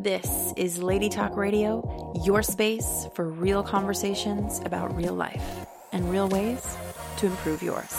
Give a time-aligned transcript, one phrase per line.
[0.00, 6.28] This is Lady Talk Radio, your space for real conversations about real life and real
[6.28, 6.76] ways
[7.16, 7.92] to improve yours.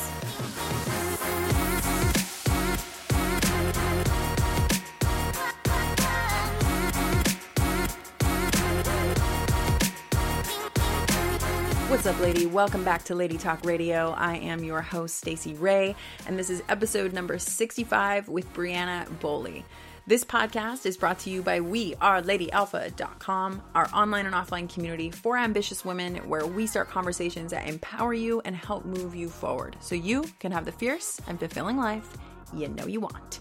[11.89, 12.45] What's up, lady?
[12.45, 14.11] Welcome back to Lady Talk Radio.
[14.11, 15.97] I am your host, Stacey Ray,
[16.27, 19.63] and this is episode number 65 with Brianna Boley.
[20.09, 25.85] This podcast is brought to you by WeAreLadyAlpha.com, our online and offline community for ambitious
[25.85, 30.25] women where we start conversations that empower you and help move you forward so you
[30.39, 32.17] can have the fierce and fulfilling life
[32.55, 33.39] you know you want.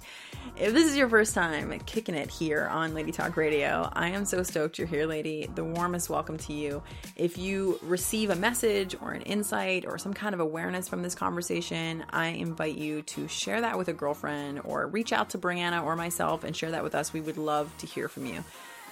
[0.57, 4.25] If this is your first time kicking it here on Lady Talk Radio, I am
[4.25, 5.49] so stoked you're here, lady.
[5.55, 6.83] The warmest welcome to you.
[7.17, 11.15] If you receive a message or an insight or some kind of awareness from this
[11.15, 15.85] conversation, I invite you to share that with a girlfriend or reach out to Brianna
[15.85, 17.13] or myself and share that with us.
[17.13, 18.45] We would love to hear from you.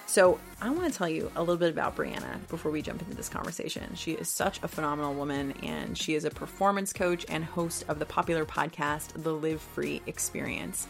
[0.05, 3.13] So, I want to tell you a little bit about Brianna before we jump into
[3.13, 3.93] this conversation.
[3.95, 7.99] She is such a phenomenal woman, and she is a performance coach and host of
[7.99, 10.87] the popular podcast, The Live Free Experience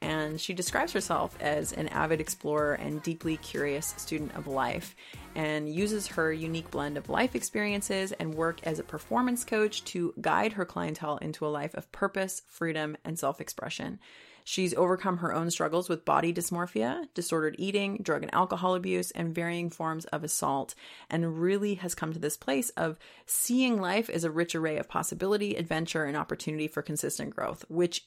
[0.00, 4.94] and she describes herself as an avid explorer and deeply curious student of life
[5.34, 10.14] and uses her unique blend of life experiences and work as a performance coach to
[10.20, 13.98] guide her clientele into a life of purpose, freedom, and self expression.
[14.44, 19.34] She's overcome her own struggles with body dysmorphia, disordered eating, drug and alcohol abuse, and
[19.34, 20.74] varying forms of assault,
[21.10, 24.88] and really has come to this place of seeing life as a rich array of
[24.88, 28.06] possibility, adventure, and opportunity for consistent growth, which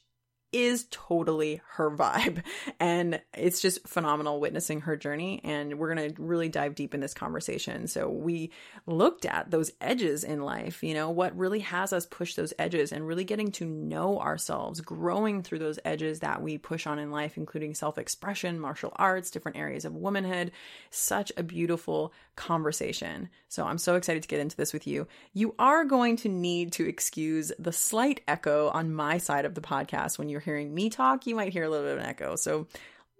[0.52, 2.42] is totally her vibe.
[2.78, 5.40] And it's just phenomenal witnessing her journey.
[5.44, 7.86] And we're going to really dive deep in this conversation.
[7.86, 8.50] So, we
[8.86, 12.90] looked at those edges in life, you know, what really has us push those edges
[12.90, 17.12] and really getting to know ourselves, growing through those edges that we push on in
[17.12, 20.50] life, including self expression, martial arts, different areas of womanhood.
[20.90, 23.28] Such a beautiful conversation.
[23.48, 25.06] So, I'm so excited to get into this with you.
[25.32, 29.60] You are going to need to excuse the slight echo on my side of the
[29.60, 32.36] podcast when you're hearing me talk, you might hear a little bit of an echo.
[32.36, 32.66] So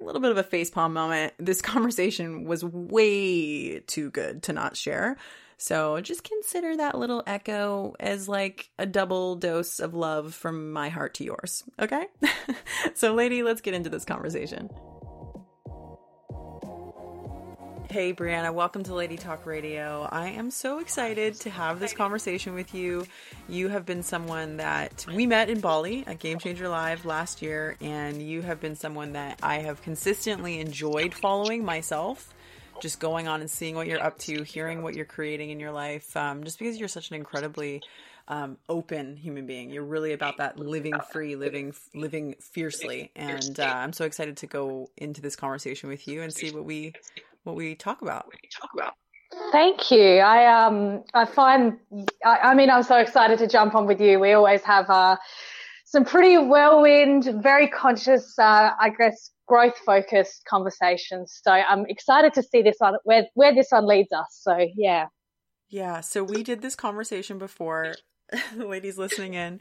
[0.00, 1.32] a little bit of a facepalm moment.
[1.42, 5.16] This conversation was way too good to not share.
[5.58, 10.88] So just consider that little echo as like a double dose of love from my
[10.88, 11.62] heart to yours.
[11.78, 12.06] Okay?
[12.94, 14.70] so, lady, let's get into this conversation.
[17.92, 20.08] Hey, Brianna, welcome to Lady Talk Radio.
[20.10, 23.04] I am so excited to have this conversation with you.
[23.50, 27.76] You have been someone that we met in Bali at Game Changer Live last year,
[27.82, 32.32] and you have been someone that I have consistently enjoyed following myself.
[32.80, 35.72] Just going on and seeing what you're up to, hearing what you're creating in your
[35.72, 37.82] life, um, just because you're such an incredibly
[38.26, 39.68] um, open human being.
[39.68, 44.46] You're really about that living free, living living fiercely, and uh, I'm so excited to
[44.46, 46.94] go into this conversation with you and see what we
[47.44, 48.26] what we talk about.
[48.26, 48.94] We talk about.
[49.50, 50.18] Thank you.
[50.18, 51.78] I um I find
[52.24, 54.18] I, I, mean I'm so excited to jump on with you.
[54.18, 55.16] We always have uh,
[55.86, 61.40] some pretty whirlwind, very conscious, uh, I guess, growth focused conversations.
[61.42, 64.26] So I'm excited to see this on where where this one leads us.
[64.30, 65.06] So yeah.
[65.70, 66.00] Yeah.
[66.00, 67.94] So we did this conversation before.
[68.56, 69.60] The ladies listening in,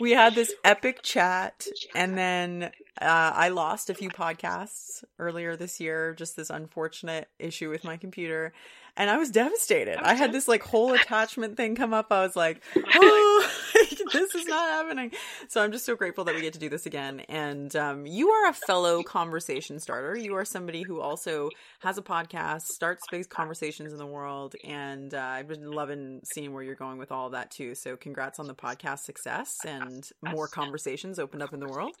[0.00, 2.70] we had this epic chat, and then
[3.00, 7.96] uh, I lost a few podcasts earlier this year, just this unfortunate issue with my
[7.96, 8.52] computer.
[8.96, 9.96] And I was devastated.
[9.98, 12.08] I had this like whole attachment thing come up.
[12.10, 13.50] I was like, oh,
[14.12, 15.12] this is not happening.
[15.48, 17.20] So I'm just so grateful that we get to do this again.
[17.28, 20.16] And um, you are a fellow conversation starter.
[20.16, 21.50] You are somebody who also
[21.80, 24.54] has a podcast, starts big conversations in the world.
[24.64, 27.74] And uh, I've been loving seeing where you're going with all of that too.
[27.74, 31.94] So congrats on the podcast success and more conversations opened up in the world.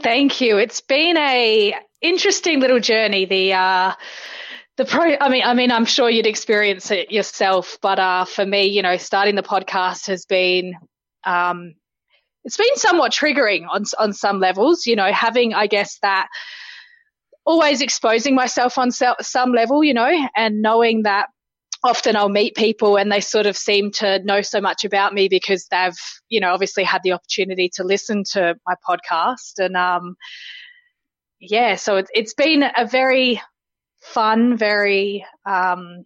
[0.00, 0.58] Thank you.
[0.58, 3.24] It's been a interesting little journey.
[3.24, 3.92] The uh,
[4.78, 5.16] the pro.
[5.20, 8.80] I mean, I mean, I'm sure you'd experience it yourself, but uh, for me, you
[8.80, 10.74] know, starting the podcast has been
[11.24, 11.74] um,
[12.44, 14.86] it's been somewhat triggering on on some levels.
[14.86, 16.28] You know, having I guess that
[17.44, 21.26] always exposing myself on some level, you know, and knowing that
[21.82, 25.28] often I'll meet people and they sort of seem to know so much about me
[25.28, 25.96] because they've,
[26.28, 29.58] you know, obviously had the opportunity to listen to my podcast.
[29.58, 30.16] And, um,
[31.40, 33.40] yeah, so it's, it's been a very
[34.00, 36.04] fun, very, um,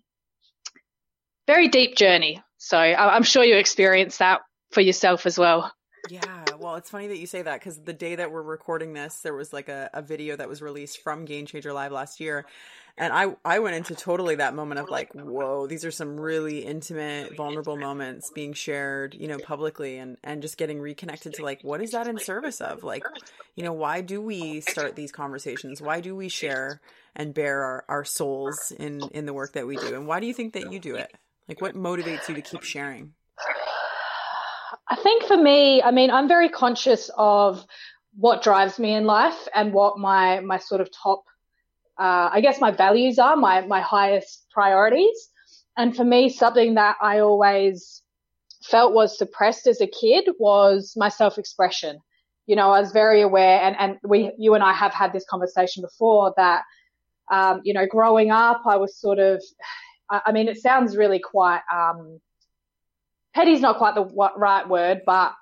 [1.47, 2.43] very deep journey.
[2.59, 4.41] So I'm sure you experienced that
[4.71, 5.73] for yourself as well.
[6.09, 8.95] Yeah, well, Well, it's funny that you say that because the day that we're recording
[8.95, 12.19] this, there was like a, a video that was released from Game Changer Live last
[12.19, 12.47] year.
[12.99, 16.59] And I, I went into totally that moment of like, whoa, these are some really
[16.59, 21.63] intimate, vulnerable moments being shared, you know, publicly and, and just getting reconnected to like,
[21.63, 22.85] what is that in service of?
[22.85, 23.05] Like,
[23.57, 25.81] you know, why do we start these conversations?
[25.81, 26.81] Why do we share
[27.17, 29.95] and bear our, our souls in, in the work that we do?
[29.95, 31.13] And why do you think that you do it?
[31.49, 33.15] Like, what motivates you to keep sharing?
[34.89, 37.65] I think for me, I mean, I'm very conscious of
[38.15, 41.25] what drives me in life and what my my sort of top,
[41.99, 45.29] uh, I guess, my values are, my my highest priorities.
[45.77, 48.03] And for me, something that I always
[48.63, 51.99] felt was suppressed as a kid was my self expression.
[52.47, 55.25] You know, I was very aware, and and we, you and I have had this
[55.29, 56.63] conversation before that,
[57.31, 59.43] um, you know, growing up, I was sort of,
[60.11, 61.63] I, I mean, it sounds really quite.
[61.73, 62.21] Um,
[63.35, 64.05] petty's not quite the
[64.37, 65.33] right word, but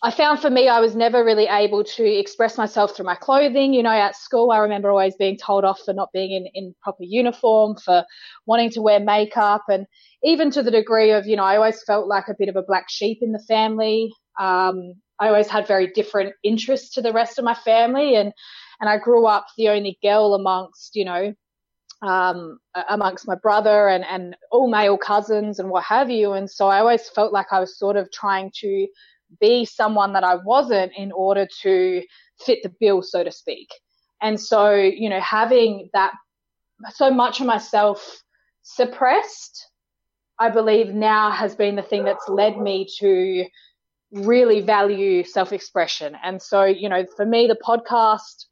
[0.00, 3.72] I found for me, I was never really able to express myself through my clothing.
[3.74, 6.74] You know, at school, I remember always being told off for not being in, in
[6.82, 8.04] proper uniform, for
[8.46, 9.86] wanting to wear makeup, and
[10.22, 12.62] even to the degree of, you know, I always felt like a bit of a
[12.62, 14.12] black sheep in the family.
[14.38, 18.32] Um, I always had very different interests to the rest of my family, and
[18.80, 21.34] and I grew up the only girl amongst, you know,
[22.02, 26.32] um, amongst my brother and, and all male cousins and what have you.
[26.32, 28.86] And so I always felt like I was sort of trying to
[29.40, 32.02] be someone that I wasn't in order to
[32.44, 33.68] fit the bill, so to speak.
[34.20, 36.12] And so, you know, having that
[36.94, 38.22] so much of myself
[38.62, 39.70] suppressed,
[40.38, 43.44] I believe now has been the thing that's led me to
[44.12, 46.16] really value self expression.
[46.22, 48.46] And so, you know, for me, the podcast,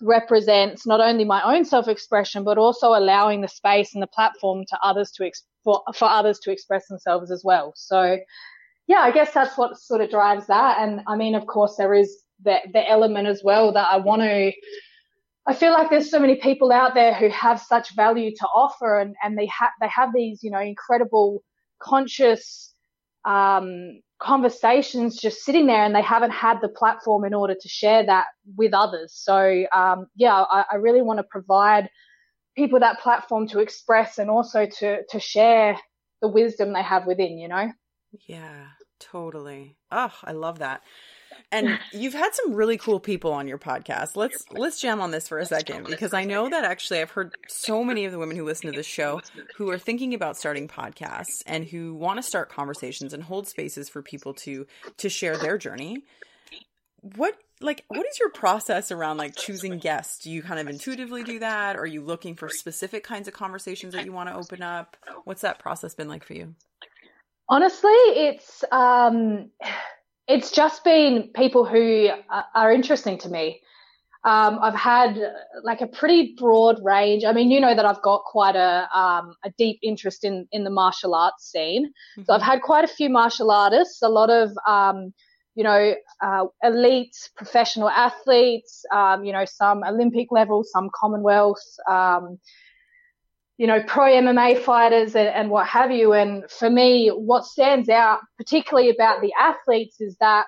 [0.00, 4.78] represents not only my own self-expression but also allowing the space and the platform to
[4.82, 5.30] others to
[5.64, 8.16] for, for others to express themselves as well so
[8.88, 11.94] yeah i guess that's what sort of drives that and i mean of course there
[11.94, 14.52] is the, the element as well that i want to
[15.48, 19.00] I feel like there's so many people out there who have such value to offer
[19.00, 21.42] and, and they have they have these, you know, incredible
[21.80, 22.74] conscious
[23.24, 28.04] um, conversations just sitting there and they haven't had the platform in order to share
[28.04, 28.26] that
[28.56, 29.14] with others.
[29.14, 31.88] So, um, yeah, I, I really want to provide
[32.56, 35.78] people that platform to express and also to, to share
[36.20, 37.70] the wisdom they have within, you know?
[38.26, 38.66] Yeah,
[38.98, 39.76] totally.
[39.90, 40.82] Oh, I love that.
[41.50, 44.16] And you've had some really cool people on your podcast.
[44.16, 47.34] Let's let's jam on this for a second because I know that actually I've heard
[47.48, 49.20] so many of the women who listen to this show
[49.56, 53.88] who are thinking about starting podcasts and who want to start conversations and hold spaces
[53.88, 54.66] for people to
[54.98, 56.04] to share their journey.
[57.16, 60.18] What like what is your process around like choosing guests?
[60.18, 61.76] Do you kind of intuitively do that?
[61.76, 64.96] Or are you looking for specific kinds of conversations that you want to open up?
[65.24, 66.54] What's that process been like for you?
[67.48, 69.50] Honestly, it's um
[70.26, 72.08] it's just been people who
[72.54, 73.62] are interesting to me.
[74.24, 75.18] Um, I've had
[75.62, 77.24] like a pretty broad range.
[77.24, 80.64] I mean, you know that I've got quite a um, a deep interest in in
[80.64, 81.86] the martial arts scene.
[81.86, 82.24] Mm-hmm.
[82.26, 85.14] So I've had quite a few martial artists, a lot of um,
[85.54, 92.38] you know uh, elite professional athletes, um, you know some Olympic level, some Commonwealth um,
[93.58, 96.12] you know, pro MMA fighters and, and, what have you.
[96.12, 100.46] And for me, what stands out particularly about the athletes is that,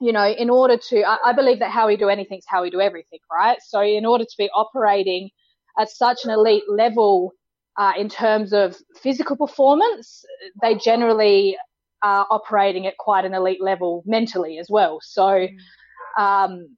[0.00, 2.62] you know, in order to, I, I believe that how we do anything is how
[2.62, 3.58] we do everything, right?
[3.66, 5.28] So in order to be operating
[5.78, 7.32] at such an elite level
[7.76, 10.24] uh, in terms of physical performance,
[10.62, 11.56] they generally
[12.02, 15.00] are operating at quite an elite level mentally as well.
[15.02, 15.50] So, mm.
[16.18, 16.76] um,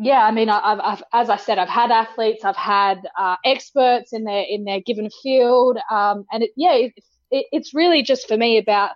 [0.00, 4.12] yeah, I mean, I've, I've, as I said, I've had athletes, I've had uh, experts
[4.12, 6.92] in their in their given field, um, and it, yeah, it,
[7.32, 8.92] it, it's really just for me about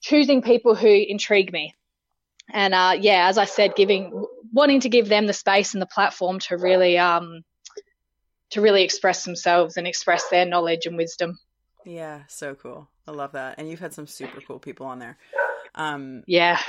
[0.00, 1.76] choosing people who intrigue me,
[2.52, 5.86] and uh, yeah, as I said, giving wanting to give them the space and the
[5.86, 7.42] platform to really um,
[8.50, 11.38] to really express themselves and express their knowledge and wisdom.
[11.86, 12.88] Yeah, so cool.
[13.06, 15.16] I love that, and you've had some super cool people on there.
[15.74, 16.60] Um, yeah.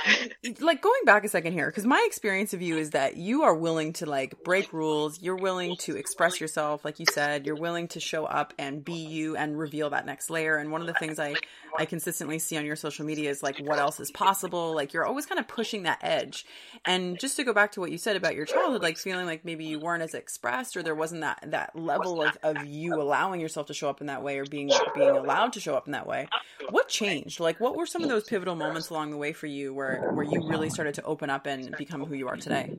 [0.60, 3.54] like going back a second here, because my experience of you is that you are
[3.54, 5.20] willing to like break rules.
[5.20, 7.46] You're willing to express yourself, like you said.
[7.46, 10.56] You're willing to show up and be you and reveal that next layer.
[10.56, 11.34] And one of the things I
[11.78, 14.74] I consistently see on your social media is like what else is possible.
[14.74, 16.44] Like you're always kind of pushing that edge.
[16.84, 19.44] And just to go back to what you said about your childhood, like feeling like
[19.44, 23.40] maybe you weren't as expressed or there wasn't that that level of, of you allowing
[23.40, 25.92] yourself to show up in that way or being being allowed to show up in
[25.92, 26.28] that way.
[26.70, 27.40] What changed?
[27.40, 30.24] Like what were some of those pivotal moments along the way for you where where
[30.24, 32.74] you really started to open up and become who you are today?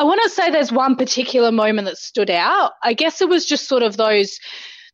[0.00, 2.72] I want to say there's one particular moment that stood out.
[2.82, 4.38] I guess it was just sort of those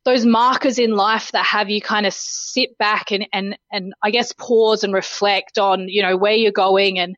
[0.04, 4.10] those markers in life that have you kind of sit back and, and, and I
[4.10, 7.14] guess pause and reflect on, you know, where you're going and,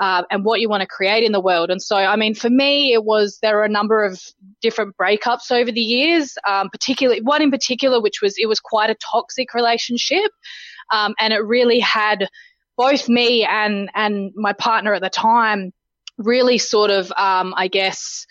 [0.00, 1.70] uh, and what you want to create in the world.
[1.70, 4.20] And so, I mean, for me, it was, there are a number of
[4.60, 8.90] different breakups over the years, um, particularly one in particular, which was, it was quite
[8.90, 10.30] a toxic relationship.
[10.92, 12.28] Um, and it really had
[12.76, 15.72] both me and, and my partner at the time
[16.18, 18.26] really sort of, um, I guess,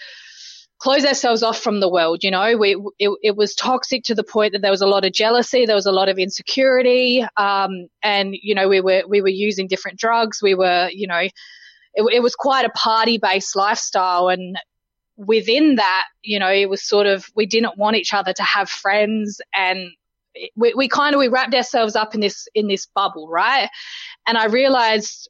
[0.83, 2.23] close ourselves off from the world.
[2.23, 5.05] You know, we, it, it, was toxic to the point that there was a lot
[5.05, 5.65] of jealousy.
[5.65, 7.25] There was a lot of insecurity.
[7.37, 10.41] Um, and, you know, we were, we were using different drugs.
[10.41, 11.33] We were, you know, it,
[12.11, 14.27] it was quite a party based lifestyle.
[14.27, 14.57] And
[15.15, 18.69] within that, you know, it was sort of, we didn't want each other to have
[18.69, 19.89] friends and
[20.55, 23.69] we, we kind of, we wrapped ourselves up in this, in this bubble, right?
[24.27, 25.29] And I realized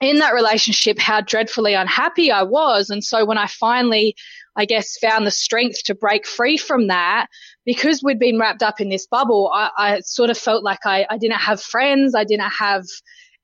[0.00, 2.90] in that relationship how dreadfully unhappy I was.
[2.90, 4.16] And so when I finally
[4.56, 7.28] I guess, found the strength to break free from that
[7.64, 9.50] because we'd been wrapped up in this bubble.
[9.52, 12.14] I, I sort of felt like I, I, didn't have friends.
[12.14, 12.84] I didn't have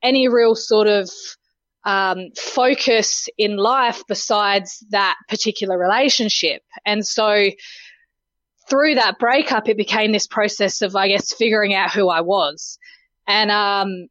[0.02, 1.08] any real sort of
[1.84, 6.62] um, focus in life besides that particular relationship.
[6.84, 7.50] And so
[8.68, 12.78] through that breakup, it became this process of, I guess, figuring out who I was.
[13.28, 14.08] And, um,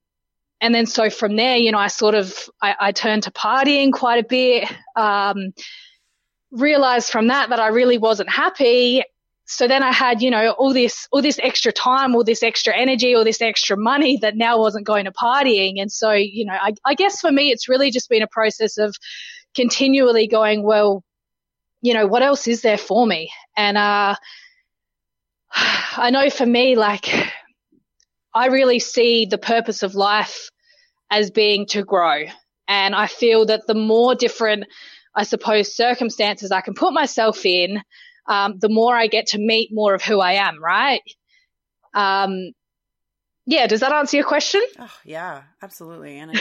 [0.61, 3.91] and then so from there, you know, I sort of, I, I turned to partying
[3.91, 4.71] quite a bit.
[4.95, 5.53] Um,
[6.51, 9.03] realized from that that I really wasn't happy.
[9.45, 12.75] So then I had, you know, all this, all this extra time, all this extra
[12.75, 15.79] energy, all this extra money that now wasn't going to partying.
[15.79, 18.77] And so, you know, I, I guess for me, it's really just been a process
[18.77, 18.95] of
[19.53, 21.03] continually going, well,
[21.81, 23.29] you know, what else is there for me?
[23.55, 24.15] And, uh,
[25.97, 27.13] I know for me, like,
[28.35, 30.49] I really see the purpose of life
[31.09, 32.25] as being to grow.
[32.67, 34.65] And I feel that the more different
[35.15, 37.81] I suppose, circumstances I can put myself in,
[38.27, 41.01] um, the more I get to meet more of who I am, right?
[41.93, 42.51] Um,
[43.45, 44.61] yeah, does that answer your question?
[44.77, 46.17] Oh, yeah, absolutely.
[46.17, 46.31] And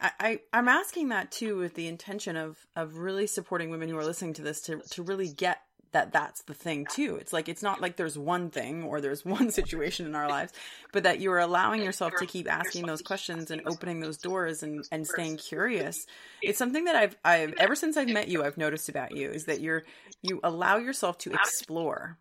[0.00, 3.98] I, I, I'm asking that too with the intention of of really supporting women who
[3.98, 5.60] are listening to this to to really get
[5.92, 7.16] that that's the thing too.
[7.16, 10.52] It's like it's not like there's one thing or there's one situation in our lives,
[10.92, 14.84] but that you're allowing yourself to keep asking those questions and opening those doors and
[14.90, 16.06] and staying curious.
[16.42, 19.46] It's something that I've I've ever since I've met you I've noticed about you is
[19.46, 19.84] that you're
[20.22, 22.18] you allow yourself to explore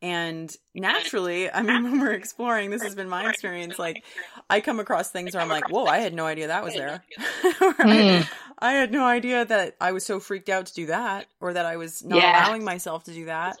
[0.00, 3.78] and naturally, I mean, when we're exploring, this has been my experience.
[3.78, 4.04] Like,
[4.50, 7.04] I come across things where I'm like, whoa, I had no idea that was there.
[7.42, 8.28] mm.
[8.58, 11.66] I, had no idea that I was so freaked out to do that or that
[11.66, 12.46] I was not yeah.
[12.46, 13.56] allowing myself to do that.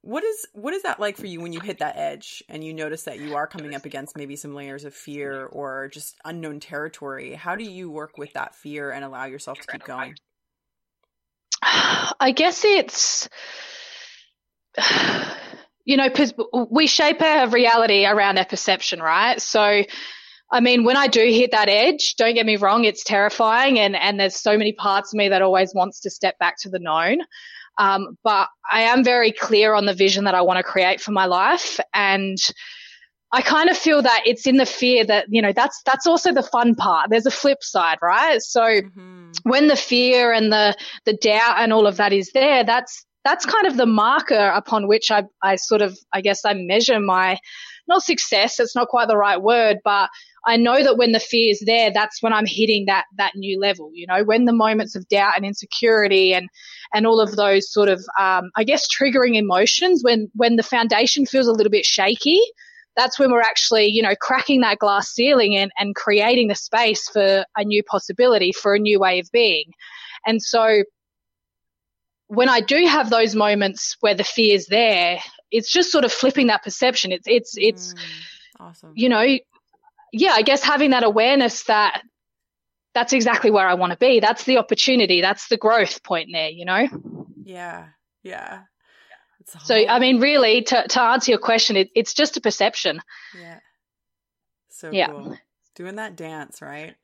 [0.00, 2.72] What is what is that like for you when you hit that edge and you
[2.72, 6.60] notice that you are coming up against maybe some layers of fear or just unknown
[6.60, 7.34] territory?
[7.34, 10.14] How do you work with that fear and allow yourself to keep going?
[11.62, 13.28] I guess it's
[15.84, 16.08] you know,
[16.70, 19.40] we shape our reality around our perception, right?
[19.40, 19.84] So,
[20.50, 23.96] I mean, when I do hit that edge, don't get me wrong, it's terrifying and,
[23.96, 26.78] and there's so many parts of me that always wants to step back to the
[26.78, 27.18] known.
[27.78, 31.12] Um, but I am very clear on the vision that I want to create for
[31.12, 31.78] my life.
[31.92, 32.38] And
[33.32, 36.32] I kind of feel that it's in the fear that, you know, that's, that's also
[36.32, 37.10] the fun part.
[37.10, 38.40] There's a flip side, right?
[38.40, 39.32] So mm-hmm.
[39.42, 43.44] when the fear and the, the doubt and all of that is there, that's, that's
[43.44, 47.38] kind of the marker upon which I, I sort of, I guess I measure my,
[47.88, 50.10] not success, it's not quite the right word, but
[50.46, 53.58] I know that when the fear is there, that's when I'm hitting that, that new
[53.58, 56.48] level, you know, when the moments of doubt and insecurity and,
[56.94, 61.26] and all of those sort of, um, I guess triggering emotions, when, when the foundation
[61.26, 62.40] feels a little bit shaky,
[62.94, 67.08] that's when we're actually, you know, cracking that glass ceiling and, and creating the space
[67.08, 69.72] for a new possibility, for a new way of being.
[70.24, 70.84] And so
[72.28, 75.18] when I do have those moments where the fear is there,
[75.50, 77.12] it's just sort of flipping that perception.
[77.12, 77.98] It's it's it's mm,
[78.60, 78.92] awesome.
[78.94, 79.38] You know,
[80.12, 82.02] yeah, I guess having that awareness that
[82.96, 84.20] that's exactly where I want to be.
[84.20, 85.20] That's the opportunity.
[85.20, 86.88] That's the growth point there, you know?
[87.44, 87.88] Yeah.
[88.22, 88.62] Yeah.
[89.64, 93.02] So, I mean, really, to, to answer your question, it, it's just a perception.
[93.38, 93.58] Yeah.
[94.70, 95.08] So yeah.
[95.08, 95.36] cool.
[95.74, 96.94] Doing that dance, right?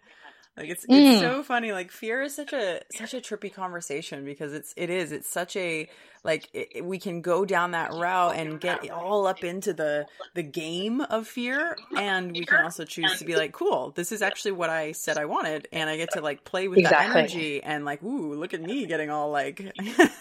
[0.56, 1.21] Like it's it's mm.
[1.21, 1.73] so funny.
[1.73, 5.56] Like fear is such a such a trippy conversation because it's it is it's such
[5.56, 5.88] a
[6.25, 10.42] like it, we can go down that route and get all up into the the
[10.42, 14.52] game of fear, and we can also choose to be like, cool, this is actually
[14.52, 17.09] what I said I wanted, and I get to like play with exactly.
[17.09, 19.73] that energy and like, ooh, look at me getting all like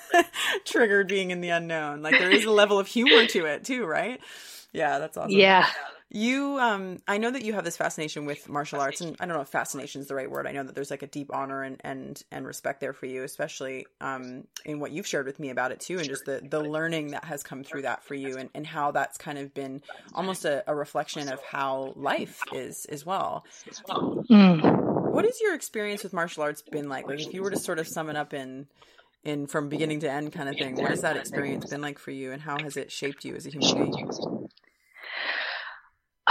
[0.66, 2.02] triggered being in the unknown.
[2.04, 4.22] Like there is a level of humor to it too, right?
[4.72, 5.32] Yeah, that's awesome.
[5.32, 5.68] Yeah.
[6.14, 9.34] You, um, I know that you have this fascination with martial arts, and I don't
[9.34, 10.46] know if fascination is the right word.
[10.46, 13.24] I know that there's like a deep honor and and and respect there for you,
[13.24, 16.60] especially um, in what you've shared with me about it too, and just the the
[16.60, 19.82] learning that has come through that for you, and and how that's kind of been
[20.14, 23.46] almost a, a reflection of how life is as well.
[23.88, 25.14] Mm.
[25.14, 27.08] What has your experience with martial arts been like?
[27.08, 28.68] Like, if you were to sort of sum it up in
[29.24, 32.12] in from beginning to end kind of thing, what has that experience been like for
[32.12, 34.50] you, and how has it shaped you as a human being?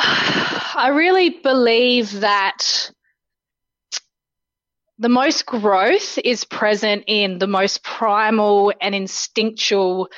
[0.03, 2.91] I really believe that
[4.99, 10.09] the most growth is present in the most primal and instinctual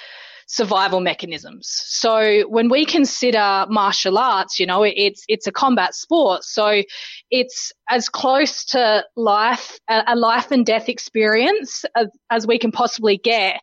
[0.46, 1.68] survival mechanisms.
[1.86, 6.44] So when we consider martial arts, you know, it's it's a combat sport.
[6.44, 6.82] So
[7.30, 13.16] it's as close to life, a, life and death experience as, as we can possibly
[13.16, 13.60] get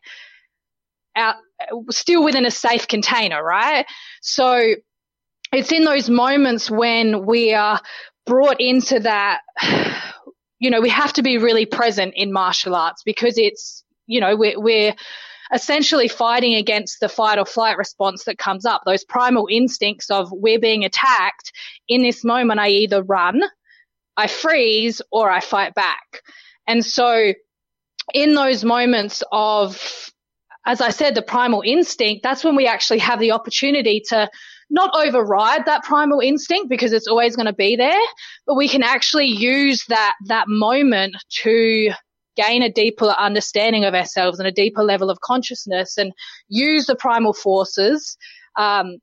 [1.16, 1.36] out
[1.90, 3.86] still within a safe container, right?
[4.22, 4.74] So
[5.52, 7.80] it's in those moments when we are
[8.26, 9.40] brought into that,
[10.58, 14.36] you know, we have to be really present in martial arts because it's, you know,
[14.36, 14.94] we're, we're
[15.52, 18.82] essentially fighting against the fight or flight response that comes up.
[18.84, 21.52] Those primal instincts of we're being attacked.
[21.88, 23.42] In this moment, I either run,
[24.16, 26.22] I freeze, or I fight back.
[26.66, 27.32] And so
[28.14, 30.12] in those moments of,
[30.64, 34.30] as I said, the primal instinct, that's when we actually have the opportunity to
[34.70, 38.00] not override that primal instinct because it's always going to be there,
[38.46, 41.90] but we can actually use that, that moment to
[42.36, 46.12] gain a deeper understanding of ourselves and a deeper level of consciousness and
[46.48, 48.16] use the primal forces.
[48.56, 48.98] Um,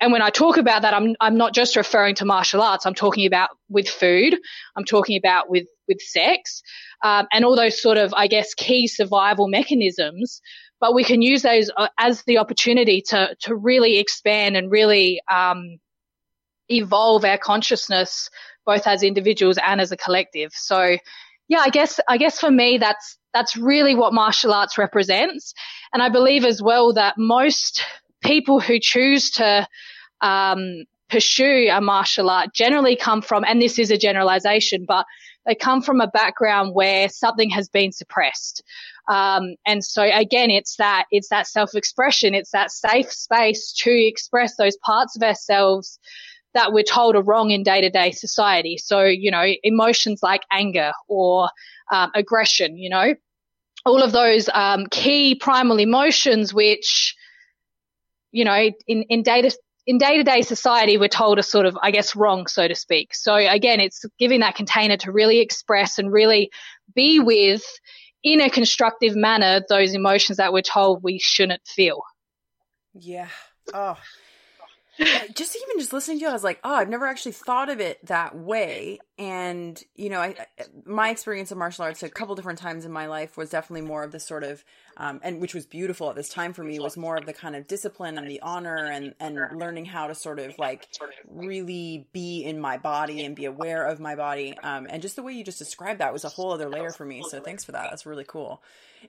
[0.00, 2.86] and when I talk about that, I'm, I'm not just referring to martial arts.
[2.86, 4.36] I'm talking about with food.
[4.76, 6.62] I'm talking about with, with sex,
[7.04, 10.40] um, and all those sort of, I guess, key survival mechanisms
[10.82, 15.22] but we can use those uh, as the opportunity to to really expand and really
[15.30, 15.78] um,
[16.68, 18.28] evolve our consciousness
[18.66, 20.52] both as individuals and as a collective.
[20.52, 20.96] So
[21.48, 25.54] yeah, I guess I guess for me that's that's really what martial arts represents,
[25.92, 27.84] and I believe as well that most
[28.20, 29.66] people who choose to
[30.20, 35.06] um, pursue a martial art generally come from, and this is a generalization, but
[35.46, 38.62] they come from a background where something has been suppressed.
[39.08, 42.34] Um, and so again, it's that, it's that self-expression.
[42.34, 45.98] It's that safe space to express those parts of ourselves
[46.54, 48.76] that we're told are wrong in day-to-day society.
[48.76, 51.48] So, you know, emotions like anger or
[51.90, 53.14] um, aggression, you know,
[53.84, 57.16] all of those um, key primal emotions, which,
[58.30, 59.50] you know, in, in data
[59.86, 62.74] in day to day society, we're told are sort of, I guess, wrong, so to
[62.74, 63.14] speak.
[63.14, 66.50] So again, it's giving that container to really express and really
[66.94, 67.62] be with
[68.22, 72.02] in a constructive manner those emotions that we're told we shouldn't feel.
[72.94, 73.28] Yeah.
[73.74, 73.96] Oh,
[75.34, 77.80] just even just listening to you, I was like, oh, I've never actually thought of
[77.80, 78.98] it that way.
[79.18, 80.34] And you know, I,
[80.84, 84.02] my experience of martial arts a couple different times in my life was definitely more
[84.02, 84.64] of the sort of,
[84.96, 87.54] um, and which was beautiful at this time for me was more of the kind
[87.54, 90.88] of discipline and the honor and and learning how to sort of like
[91.28, 94.56] really be in my body and be aware of my body.
[94.62, 97.04] Um, and just the way you just described that was a whole other layer for
[97.04, 97.22] me.
[97.28, 97.88] So thanks for that.
[97.90, 98.62] That's really cool.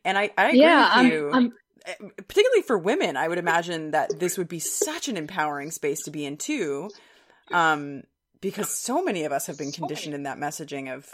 [0.03, 1.27] And I, I agree yeah, with you.
[1.29, 1.53] I'm, I'm-
[2.27, 6.11] particularly for women, I would imagine that this would be such an empowering space to
[6.11, 6.89] be in too.
[7.51, 8.03] Um,
[8.43, 11.07] because so many of us have been conditioned in that messaging of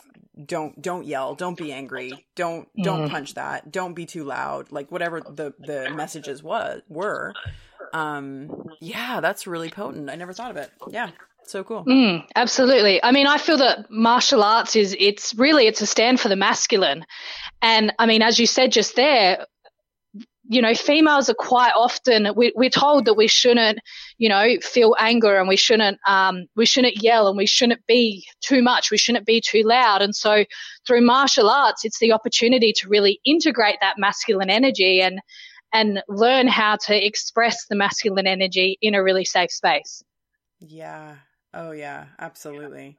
[0.46, 3.12] don't don't yell, don't be angry, don't don't mm.
[3.12, 7.34] punch that, don't be too loud, like whatever the the messages was were.
[7.94, 10.10] Um, yeah, that's really potent.
[10.10, 10.72] I never thought of it.
[10.90, 11.12] Yeah,
[11.44, 11.86] so cool.
[11.86, 13.04] Mm, absolutely.
[13.04, 16.36] I mean, I feel that martial arts is it's really it's a stand for the
[16.36, 17.06] masculine,
[17.62, 19.46] and I mean, as you said just there,
[20.52, 23.80] you know, females are quite often we, are told that we shouldn't,
[24.18, 28.26] you know, feel anger and we shouldn't, um, we shouldn't yell and we shouldn't be
[28.42, 28.90] too much.
[28.90, 30.02] We shouldn't be too loud.
[30.02, 30.46] And so
[30.88, 35.22] through martial arts, it's the opportunity to really integrate that masculine energy and
[35.72, 40.02] and learn how to express the masculine energy in a really safe space.
[40.60, 41.18] Yeah.
[41.54, 42.98] Oh yeah, absolutely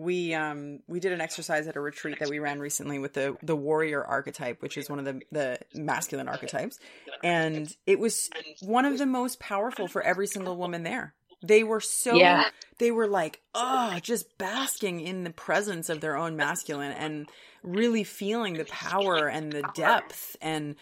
[0.00, 3.36] we um we did an exercise at a retreat that we ran recently with the
[3.42, 6.78] the warrior archetype which is one of the the masculine archetypes
[7.22, 8.30] and it was
[8.62, 12.48] one of the most powerful for every single woman there they were so yeah.
[12.78, 17.28] they were like oh just basking in the presence of their own masculine and
[17.62, 20.76] really feeling the power and the depth and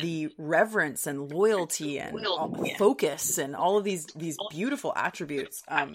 [0.00, 2.18] the reverence and loyalty and
[2.78, 5.94] focus and all of these these beautiful attributes um,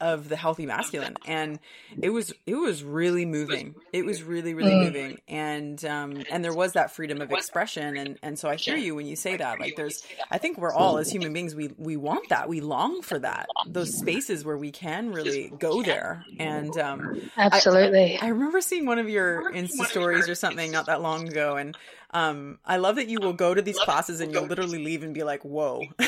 [0.00, 1.16] of the healthy masculine.
[1.26, 1.58] and
[2.00, 3.74] it was it was really moving.
[3.92, 4.84] it was really really mm.
[4.84, 5.20] moving.
[5.28, 7.96] And um, and there was that freedom of expression.
[7.96, 9.60] and and so I hear you when you say that.
[9.60, 12.48] like there's I think we're all as human beings we we want that.
[12.48, 13.48] We long for that.
[13.66, 16.24] Those spaces where we can really go there.
[16.38, 20.86] and um, absolutely I, I remember seeing one of your insta stories or something not
[20.86, 21.56] that long ago.
[21.56, 21.76] And
[22.12, 25.14] um, I love that you will go to these classes and you'll literally leave and
[25.14, 25.84] be like, whoa.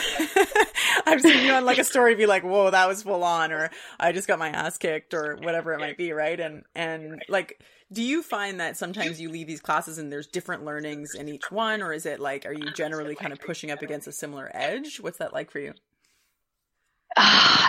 [1.07, 3.71] I've seen you on like a story be like, whoa, that was full on, or
[3.99, 6.39] I just got my ass kicked, or whatever it might be, right?
[6.39, 7.61] And, and like,
[7.93, 11.51] do you find that sometimes you leave these classes and there's different learnings in each
[11.51, 14.51] one, or is it like, are you generally kind of pushing up against a similar
[14.55, 14.99] edge?
[15.01, 15.75] What's that like for you?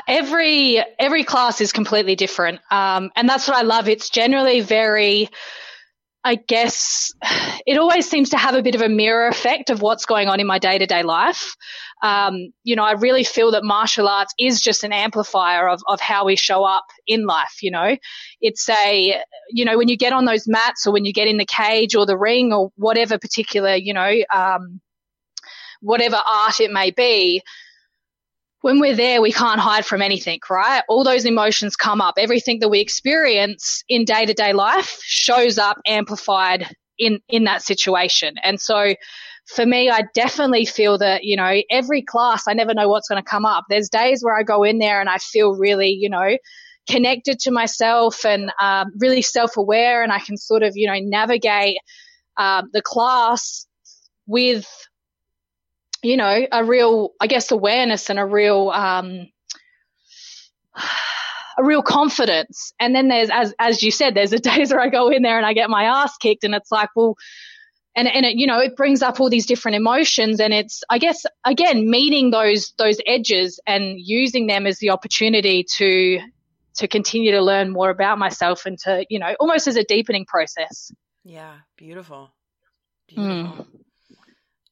[0.07, 5.29] every every class is completely different um, and that's what i love it's generally very
[6.23, 7.11] I guess
[7.65, 10.39] it always seems to have a bit of a mirror effect of what's going on
[10.39, 11.55] in my day to day life.
[12.01, 15.99] Um, you know, I really feel that martial arts is just an amplifier of, of
[15.99, 17.61] how we show up in life.
[17.61, 17.97] You know,
[18.41, 21.37] it's a, you know, when you get on those mats or when you get in
[21.37, 24.81] the cage or the ring or whatever particular, you know, um,
[25.81, 27.41] whatever art it may be,
[28.63, 30.83] when we're there, we can't hide from anything, right?
[30.87, 32.15] All those emotions come up.
[32.17, 37.61] Everything that we experience in day to day life shows up amplified in, in that
[37.61, 38.35] situation.
[38.41, 38.95] And so
[39.53, 43.21] for me, I definitely feel that, you know, every class, I never know what's going
[43.21, 43.65] to come up.
[43.67, 46.37] There's days where I go in there and I feel really, you know,
[46.89, 50.97] connected to myself and um, really self aware and I can sort of, you know,
[51.01, 51.79] navigate
[52.37, 53.67] um, the class
[54.25, 54.65] with
[56.03, 59.27] you know, a real, I guess, awareness and a real, um,
[61.57, 62.73] a real confidence.
[62.79, 65.37] And then there's, as, as you said, there's the days where I go in there
[65.37, 67.15] and I get my ass kicked and it's like, well,
[67.95, 70.97] and, and it, you know, it brings up all these different emotions and it's, I
[70.97, 76.19] guess, again, meeting those, those edges and using them as the opportunity to,
[76.77, 80.25] to continue to learn more about myself and to, you know, almost as a deepening
[80.25, 80.91] process.
[81.23, 81.53] Yeah.
[81.77, 82.33] Beautiful.
[83.07, 83.27] Beautiful.
[83.27, 83.67] Mm.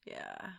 [0.06, 0.50] Yeah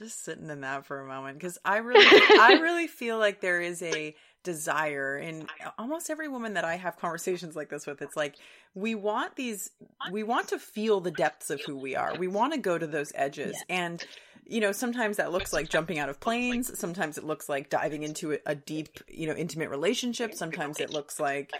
[0.00, 3.60] just sitting in that for a moment because I really, I really feel like there
[3.60, 5.46] is a desire in
[5.78, 8.00] almost every woman that I have conversations like this with.
[8.00, 8.36] It's like
[8.74, 9.70] we want these,
[10.10, 12.14] we want to feel the depths of who we are.
[12.18, 14.04] We want to go to those edges, and
[14.46, 16.76] you know, sometimes that looks like jumping out of planes.
[16.76, 20.34] Sometimes it looks like diving into a deep, you know, intimate relationship.
[20.34, 21.52] Sometimes it looks like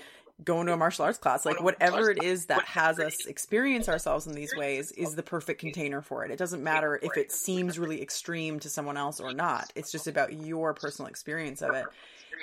[0.44, 1.44] going to a martial arts class.
[1.44, 5.60] Like whatever it is that has us experience ourselves in these ways is the perfect
[5.60, 6.30] container for it.
[6.30, 9.72] It doesn't matter if it seems really extreme to someone else or not.
[9.74, 11.86] It's just about your personal experience of it.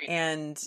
[0.06, 0.58] And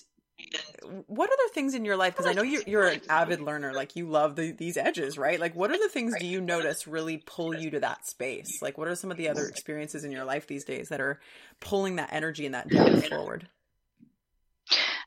[1.05, 3.95] what other things in your life because i know you're, you're an avid learner like
[3.95, 5.39] you love the, these edges right?
[5.39, 8.59] Like what other things do you notice really pull you to that space?
[8.59, 11.19] Like what are some of the other experiences in your life these days that are
[11.59, 13.47] pulling that energy and that depth forward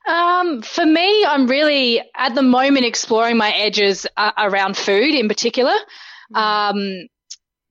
[0.07, 5.27] um, for me, I'm really at the moment exploring my edges uh, around food in
[5.27, 5.73] particular.
[6.33, 6.37] Mm.
[6.37, 7.07] Um,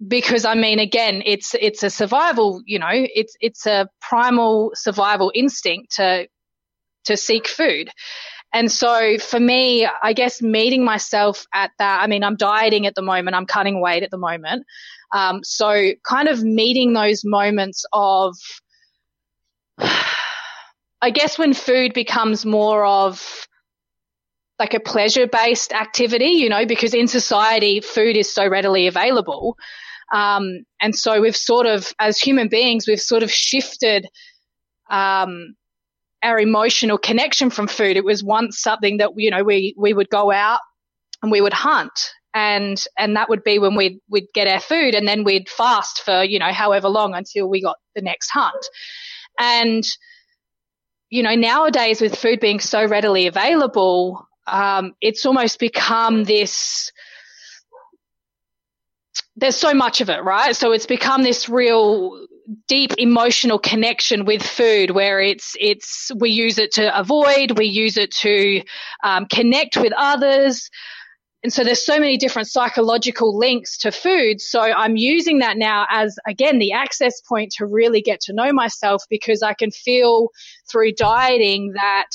[0.07, 2.62] because I mean, again, it's it's a survival.
[2.66, 6.29] You know, it's it's a primal survival instinct to
[7.05, 7.90] to seek food.
[8.53, 12.94] And so for me, I guess meeting myself at that, I mean, I'm dieting at
[12.94, 14.64] the moment, I'm cutting weight at the moment.
[15.12, 18.37] Um, so kind of meeting those moments of
[21.04, 23.46] I guess when food becomes more of
[24.58, 29.58] like a pleasure based activity, you know, because in society, food is so readily available.
[30.14, 34.08] Um, and so we've sort of, as human beings, we've sort of shifted,
[34.88, 35.54] um,
[36.22, 37.98] our emotional connection from food.
[37.98, 40.60] It was once something that, you know, we, we would go out
[41.22, 44.94] and we would hunt and, and that would be when we'd, we'd get our food
[44.94, 48.64] and then we'd fast for, you know, however long until we got the next hunt.
[49.38, 49.84] And,
[51.14, 56.90] you know, nowadays with food being so readily available, um, it's almost become this.
[59.37, 60.57] There's so much of it, right?
[60.57, 62.27] So it's become this real
[62.66, 67.96] deep emotional connection with food where it's it's we use it to avoid we use
[67.96, 68.62] it to
[69.05, 70.68] um, connect with others
[71.44, 74.40] and so there's so many different psychological links to food.
[74.40, 78.50] So I'm using that now as again the access point to really get to know
[78.50, 80.30] myself because I can feel
[80.72, 82.09] through dieting that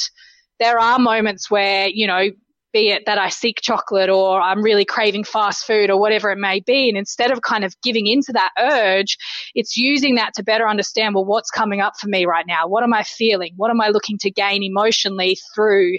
[0.59, 2.31] there are moments where, you know,
[2.73, 6.37] be it that I seek chocolate or I'm really craving fast food or whatever it
[6.39, 6.89] may be.
[6.89, 9.17] And instead of kind of giving into that urge,
[9.53, 12.67] it's using that to better understand, well, what's coming up for me right now?
[12.67, 13.53] What am I feeling?
[13.57, 15.97] What am I looking to gain emotionally through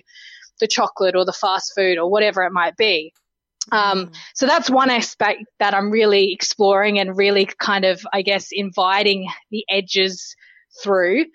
[0.61, 3.13] the chocolate or the fast food or whatever it might be?
[3.73, 4.15] Um, mm.
[4.35, 9.29] so that's one aspect that I'm really exploring and really kind of, I guess, inviting
[9.51, 10.35] the edges
[10.83, 11.27] through.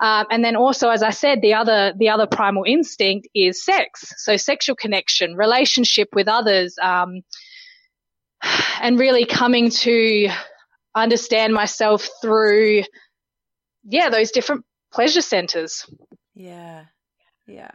[0.00, 4.12] Um, and then also, as I said, the other the other primal instinct is sex.
[4.16, 7.20] So sexual connection, relationship with others, um,
[8.80, 10.28] and really coming to
[10.94, 12.84] understand myself through,
[13.84, 15.86] yeah, those different pleasure centers.
[16.34, 16.84] Yeah,
[17.46, 17.72] yeah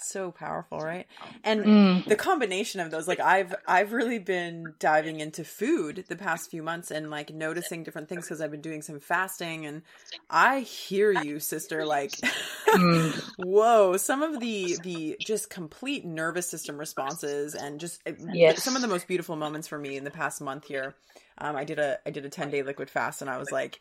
[0.00, 1.06] so powerful right
[1.44, 2.04] and mm.
[2.06, 6.62] the combination of those like i've i've really been diving into food the past few
[6.62, 9.82] months and like noticing different things because i've been doing some fasting and
[10.30, 12.10] i hear you sister like
[12.68, 13.22] mm.
[13.38, 18.62] whoa some of the the just complete nervous system responses and just eh, yes.
[18.62, 20.94] some of the most beautiful moments for me in the past month here
[21.38, 23.80] um, i did a i did a 10 day liquid fast and i was like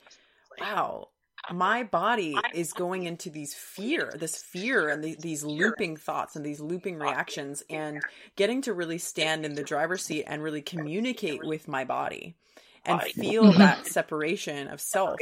[0.59, 1.07] wow
[1.51, 6.45] my body is going into these fear, this fear and the, these looping thoughts and
[6.45, 8.01] these looping reactions and
[8.35, 12.35] getting to really stand in the driver's seat and really communicate with my body
[12.85, 15.17] and feel that separation of self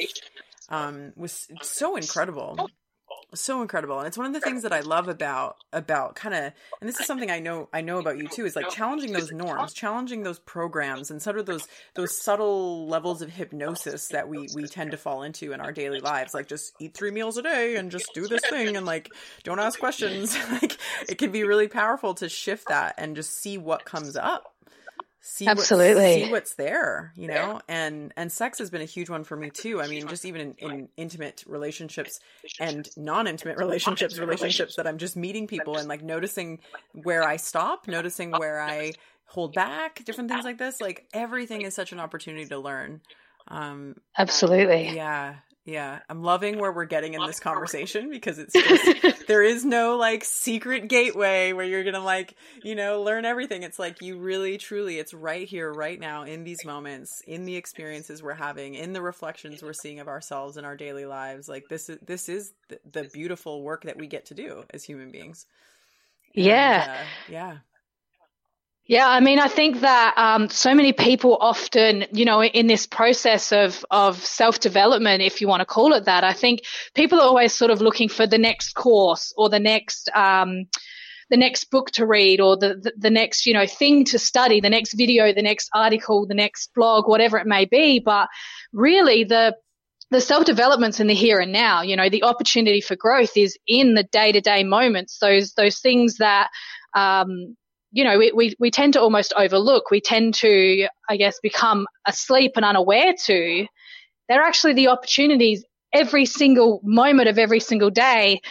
[0.69, 2.69] um, was so incredible
[3.35, 3.99] so incredible.
[3.99, 6.99] And it's one of the things that i love about about kind of and this
[6.99, 10.23] is something i know i know about you too is like challenging those norms challenging
[10.23, 14.91] those programs and sort of those those subtle levels of hypnosis that we we tend
[14.91, 17.91] to fall into in our daily lives like just eat three meals a day and
[17.91, 19.09] just do this thing and like
[19.43, 20.37] don't ask questions.
[20.53, 20.77] Like
[21.09, 24.52] it can be really powerful to shift that and just see what comes up
[25.25, 29.09] see absolutely what, see what's there you know and and sex has been a huge
[29.09, 29.81] one for me too.
[29.81, 32.19] i mean just even in, in intimate relationships
[32.59, 36.59] and non-intimate relationships relationships that i'm just meeting people and like noticing
[36.91, 38.91] where i stop noticing where i
[39.25, 42.99] hold back different things like this like everything is such an opportunity to learn
[43.47, 44.93] um absolutely.
[44.93, 49.63] yeah yeah, I'm loving where we're getting in this conversation because it's just there is
[49.63, 53.63] no like secret gateway where you're going to like, you know, learn everything.
[53.63, 57.55] It's like you really truly it's right here right now in these moments, in the
[57.55, 61.47] experiences we're having, in the reflections we're seeing of ourselves in our daily lives.
[61.47, 64.83] Like this is this is the, the beautiful work that we get to do as
[64.83, 65.45] human beings.
[66.35, 66.97] And, yeah.
[66.99, 67.57] Uh, yeah.
[68.85, 72.85] Yeah, I mean, I think that um, so many people often, you know, in this
[72.85, 77.19] process of of self development, if you want to call it that, I think people
[77.21, 80.09] are always sort of looking for the next course or the next.
[80.13, 80.65] Um,
[81.29, 84.59] the next book to read or the, the, the next you know thing to study
[84.59, 88.27] the next video the next article the next blog whatever it may be but
[88.71, 89.55] really the
[90.11, 93.57] the self developments in the here and now you know the opportunity for growth is
[93.65, 96.49] in the day to day moments those those things that
[96.93, 97.55] um,
[97.93, 99.91] you know, we, we, we tend to almost overlook.
[99.91, 103.67] We tend to, I guess, become asleep and unaware to.
[104.27, 108.41] They're actually the opportunities every single moment of every single day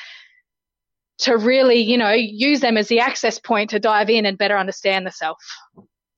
[1.18, 4.56] to really, you know, use them as the access point to dive in and better
[4.56, 5.38] understand the self.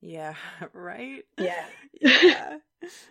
[0.02, 0.34] Yeah,
[0.74, 1.24] right?
[1.38, 1.64] Yeah.
[2.00, 2.58] yeah.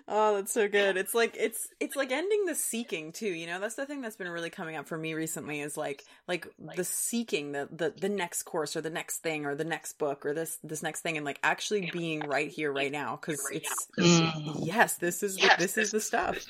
[0.07, 0.97] Oh, that's so good.
[0.97, 3.59] It's like it's it's like ending the seeking too, you know?
[3.59, 6.83] That's the thing that's been really coming up for me recently is like like the
[6.83, 10.33] seeking the the the next course or the next thing or the next book or
[10.33, 14.65] this this next thing and like actually being right here right now cuz it's mm.
[14.65, 16.45] yes, this is the, this is the stuff.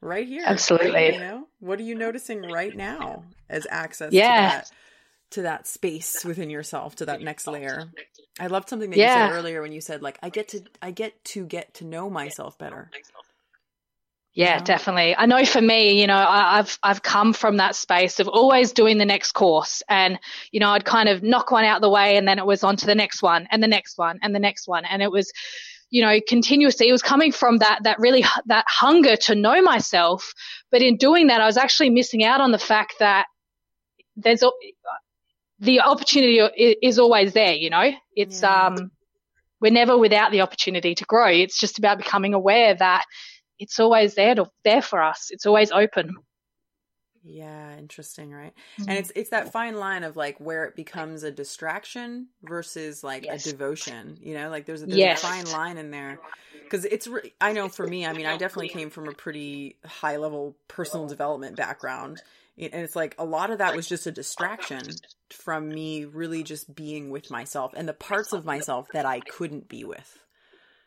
[0.00, 0.42] Right here.
[0.44, 1.14] Absolutely.
[1.14, 1.48] You know?
[1.60, 4.26] What are you noticing right now as access yeah.
[4.26, 4.70] to that
[5.30, 7.90] to that space within yourself, to that next layer?
[8.38, 9.26] I loved something that yeah.
[9.26, 11.84] you said earlier when you said like I get to I get to get to
[11.84, 12.90] know myself better.
[14.34, 15.16] Yeah, definitely.
[15.16, 18.72] I know for me, you know, I, have I've come from that space of always
[18.72, 20.18] doing the next course, and
[20.52, 22.76] you know, I'd kind of knock one out the way, and then it was on
[22.76, 25.32] to the next one, and the next one, and the next one, and it was,
[25.88, 26.86] you know, continuously.
[26.86, 30.34] It was coming from that that really that hunger to know myself,
[30.70, 33.24] but in doing that, I was actually missing out on the fact that
[34.16, 34.42] there's
[35.58, 36.38] the opportunity
[36.82, 37.90] is always there, you know.
[38.14, 38.66] It's yeah.
[38.66, 38.90] um
[39.60, 41.28] we're never without the opportunity to grow.
[41.28, 43.04] It's just about becoming aware that
[43.58, 45.28] it's always there to, there for us.
[45.30, 46.14] It's always open.
[47.28, 48.52] Yeah, interesting, right?
[48.78, 48.90] Mm-hmm.
[48.90, 53.24] And it's it's that fine line of like where it becomes a distraction versus like
[53.24, 53.46] yes.
[53.46, 54.18] a devotion.
[54.20, 55.24] You know, like there's, there's yes.
[55.24, 56.20] a fine line in there
[56.62, 57.08] because it's.
[57.08, 60.56] Re- I know for me, I mean, I definitely came from a pretty high level
[60.68, 62.22] personal development background,
[62.58, 64.82] and it's like a lot of that was just a distraction
[65.30, 69.68] from me really just being with myself and the parts of myself that I couldn't
[69.68, 70.18] be with.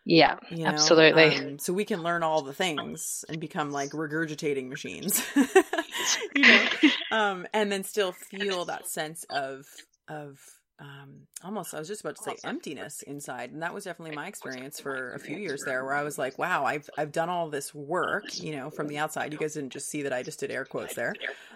[0.05, 0.69] Yeah, you know?
[0.69, 1.35] absolutely.
[1.35, 5.23] Um, so we can learn all the things and become like regurgitating machines,
[6.35, 6.67] you know,
[7.11, 9.65] um, and then still feel that sense of
[10.07, 10.39] of
[10.79, 14.27] um, almost I was just about to say emptiness inside, and that was definitely my
[14.27, 17.49] experience for a few years there, where I was like, "Wow, I've I've done all
[17.49, 19.33] this work, you know, from the outside.
[19.33, 21.15] You guys didn't just see that I just did air quotes there,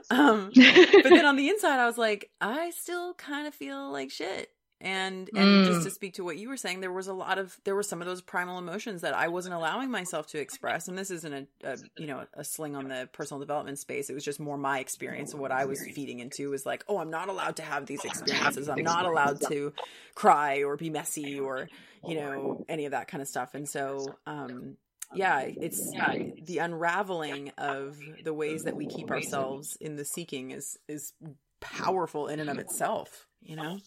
[0.10, 4.12] um, but then on the inside, I was like, I still kind of feel like
[4.12, 4.50] shit."
[4.84, 5.66] And and mm.
[5.66, 7.84] just to speak to what you were saying there was a lot of there were
[7.84, 10.88] some of those primal emotions that i wasn't allowing myself to express.
[10.88, 14.10] And this isn't a, a, you know a sling on the personal development space.
[14.10, 16.98] It was just more my experience of what i was feeding into was like oh
[16.98, 18.70] i'm not allowed to have these experiences.
[18.70, 19.74] I'm not allowed to
[20.14, 21.70] cry or be messy or
[22.06, 23.56] you know any of that kind of stuff.
[23.56, 24.78] And so um
[25.16, 30.52] yeah it's uh, the unraveling of the ways that we keep ourselves in the seeking
[30.52, 31.14] is is
[31.62, 33.78] powerful in and of itself you know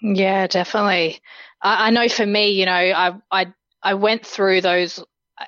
[0.00, 1.20] yeah, definitely.
[1.62, 3.46] I, I know for me, you know, I, I,
[3.82, 5.02] I went through those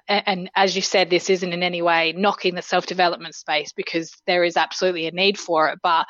[0.09, 4.13] and as you said, this isn't in any way knocking the self development space because
[4.27, 5.79] there is absolutely a need for it.
[5.83, 6.07] But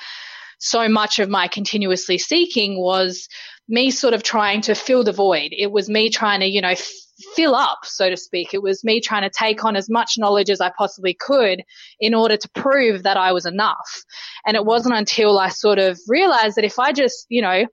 [0.58, 3.28] so much of my continuously seeking was
[3.68, 5.50] me sort of trying to fill the void.
[5.52, 6.74] It was me trying to, you know,
[7.34, 8.52] fill up, so to speak.
[8.52, 11.62] It was me trying to take on as much knowledge as I possibly could
[11.98, 14.04] in order to prove that I was enough.
[14.44, 17.66] And it wasn't until I sort of realized that if I just, you know,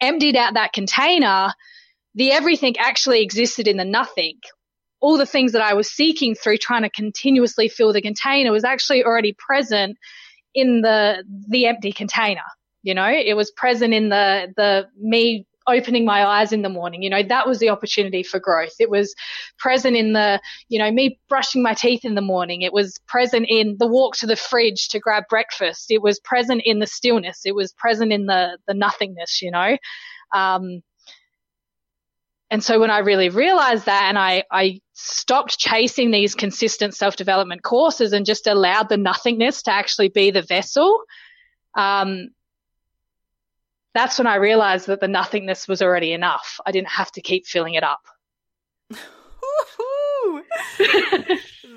[0.00, 1.52] emptied out that container,
[2.14, 4.38] the everything actually existed in the nothing.
[5.00, 8.64] All the things that I was seeking through trying to continuously fill the container was
[8.64, 9.96] actually already present
[10.54, 12.42] in the the empty container.
[12.82, 17.02] You know, it was present in the the me opening my eyes in the morning.
[17.02, 18.74] You know, that was the opportunity for growth.
[18.80, 19.14] It was
[19.58, 22.62] present in the, you know, me brushing my teeth in the morning.
[22.62, 25.90] It was present in the walk to the fridge to grab breakfast.
[25.90, 27.42] It was present in the stillness.
[27.44, 29.76] It was present in the, the nothingness, you know.
[30.34, 30.82] Um,
[32.50, 37.16] and so when I really realized that and I, I stopped chasing these consistent self
[37.16, 41.02] development courses and just allowed the nothingness to actually be the vessel,
[41.76, 42.30] um,
[43.94, 46.60] that's when I realized that the nothingness was already enough.
[46.64, 48.00] I didn't have to keep filling it up.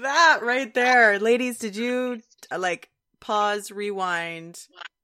[0.02, 1.20] that right there.
[1.20, 2.22] Ladies, did you
[2.52, 4.60] uh, like pause, rewind,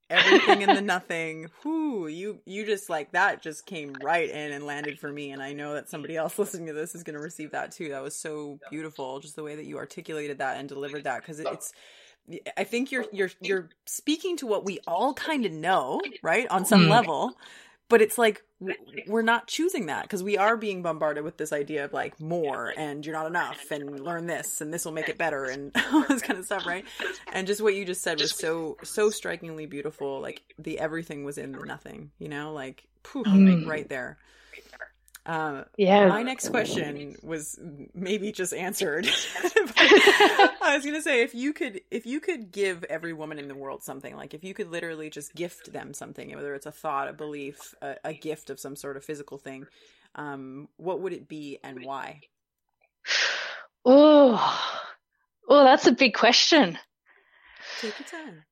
[0.10, 1.48] everything in the nothing?
[1.64, 5.42] Whoo, you you just like that just came right in and landed for me and
[5.42, 7.90] I know that somebody else listening to this is going to receive that too.
[7.90, 11.40] That was so beautiful just the way that you articulated that and delivered that cuz
[11.40, 11.72] it's
[12.56, 16.48] I think you're you're you're speaking to what we all kind of know, right?
[16.50, 16.90] On some mm.
[16.90, 17.34] level.
[17.90, 18.44] But it's like
[19.08, 22.74] we're not choosing that because we are being bombarded with this idea of like more
[22.76, 26.04] and you're not enough and learn this and this will make it better and all
[26.04, 26.84] this kind of stuff, right?
[27.32, 30.20] And just what you just said was so so strikingly beautiful.
[30.20, 33.60] Like the everything was in the nothing, you know, like poof, mm.
[33.60, 34.18] like right there.
[35.28, 36.08] Uh, yeah.
[36.08, 37.60] My next question was
[37.94, 39.06] maybe just answered.
[39.78, 43.56] I was gonna say if you could if you could give every woman in the
[43.56, 47.10] world something like if you could literally just gift them something whether it's a thought
[47.10, 49.68] a belief a, a gift of some sort of physical thing
[50.16, 52.22] um, what would it be and why?
[53.84, 54.62] Oh
[55.50, 56.80] oh that's a big question.
[57.82, 58.44] Take your time.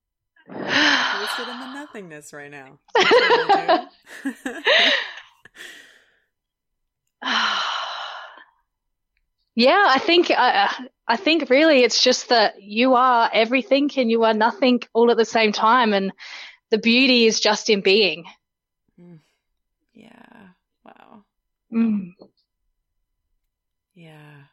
[0.49, 2.79] We're sit in the nothingness right now
[9.55, 10.67] yeah i think uh,
[11.07, 15.17] I think really it's just that you are everything and you are nothing all at
[15.17, 15.93] the same time.
[15.93, 16.11] And
[16.71, 18.25] the beauty is just in being.
[18.99, 19.19] Mm.
[19.93, 20.47] Yeah.
[20.83, 21.23] Wow.
[21.71, 22.13] Mm.
[23.93, 24.45] Yeah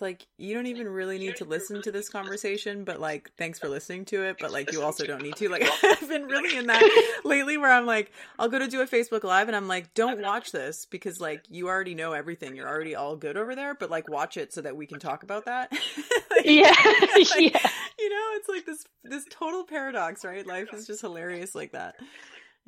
[0.00, 3.68] like you don't even really need to listen to this conversation, but like thanks for
[3.68, 5.48] listening to it, but like you also don't need to.
[5.48, 8.86] Like I've been really in that lately where I'm like I'll go to do a
[8.86, 12.56] Facebook live and I'm like don't watch this because like you already know everything.
[12.56, 15.22] You're already all good over there, but like watch it so that we can talk
[15.22, 15.70] about that.
[16.30, 16.68] like, yeah.
[17.14, 17.70] like, yeah.
[17.98, 20.46] You know, it's like this this total paradox, right?
[20.46, 21.96] Life is just hilarious like that.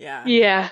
[0.03, 0.27] Yeah.
[0.27, 0.71] Yeah.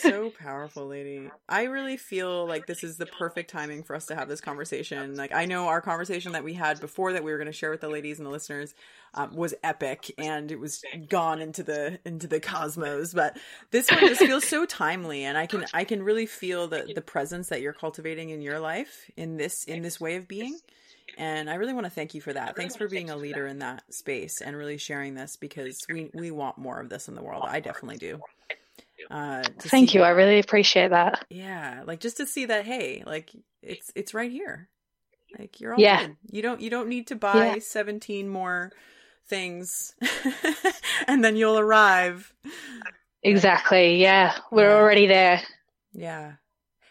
[0.00, 1.30] so powerful, lady.
[1.48, 5.16] I really feel like this is the perfect timing for us to have this conversation.
[5.16, 7.70] Like, I know our conversation that we had before that we were going to share
[7.70, 8.74] with the ladies and the listeners
[9.14, 13.14] um, was epic, and it was gone into the into the cosmos.
[13.14, 13.38] But
[13.70, 17.02] this one just feels so timely, and I can I can really feel the the
[17.02, 20.58] presence that you're cultivating in your life in this in this way of being.
[21.16, 22.56] And I really want to thank you for that.
[22.56, 26.30] Thanks for being a leader in that space and really sharing this because we we
[26.30, 27.44] want more of this in the world.
[27.46, 28.20] I definitely do.
[29.10, 30.02] Uh, Thank you.
[30.02, 31.24] I really appreciate that.
[31.28, 33.30] Yeah, like just to see that, hey, like
[33.62, 34.68] it's it's right here.
[35.38, 36.06] Like you're all yeah.
[36.06, 36.16] Good.
[36.30, 37.58] You don't you don't need to buy yeah.
[37.60, 38.72] 17 more
[39.26, 39.94] things
[41.06, 42.32] and then you'll arrive.
[43.22, 44.00] Exactly.
[44.00, 44.76] Yeah, we're yeah.
[44.76, 45.42] already there.
[45.92, 46.32] Yeah.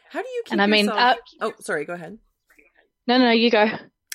[0.09, 1.86] How do you keep and I mean, uh, oh, sorry.
[1.86, 2.17] Go ahead.
[3.07, 3.67] No, no, no, you go.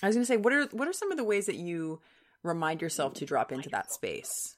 [0.02, 2.00] I was going to say, what are what are some of the ways that you
[2.42, 4.56] remind yourself to drop into that space?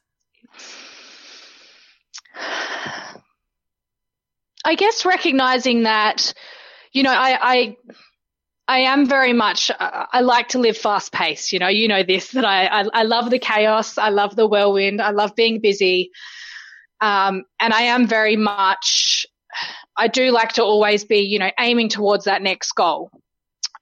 [4.63, 6.35] I guess recognizing that,
[6.93, 7.77] you know, I, I,
[8.69, 11.53] I am very much, I like to live fast paced.
[11.53, 13.97] You know, you know this, that I, I, I love the chaos.
[13.97, 15.01] I love the whirlwind.
[15.01, 16.11] I love being busy.
[17.01, 19.27] Um, and I am very much,
[19.97, 23.11] I do like to always be, you know, aiming towards that next goal.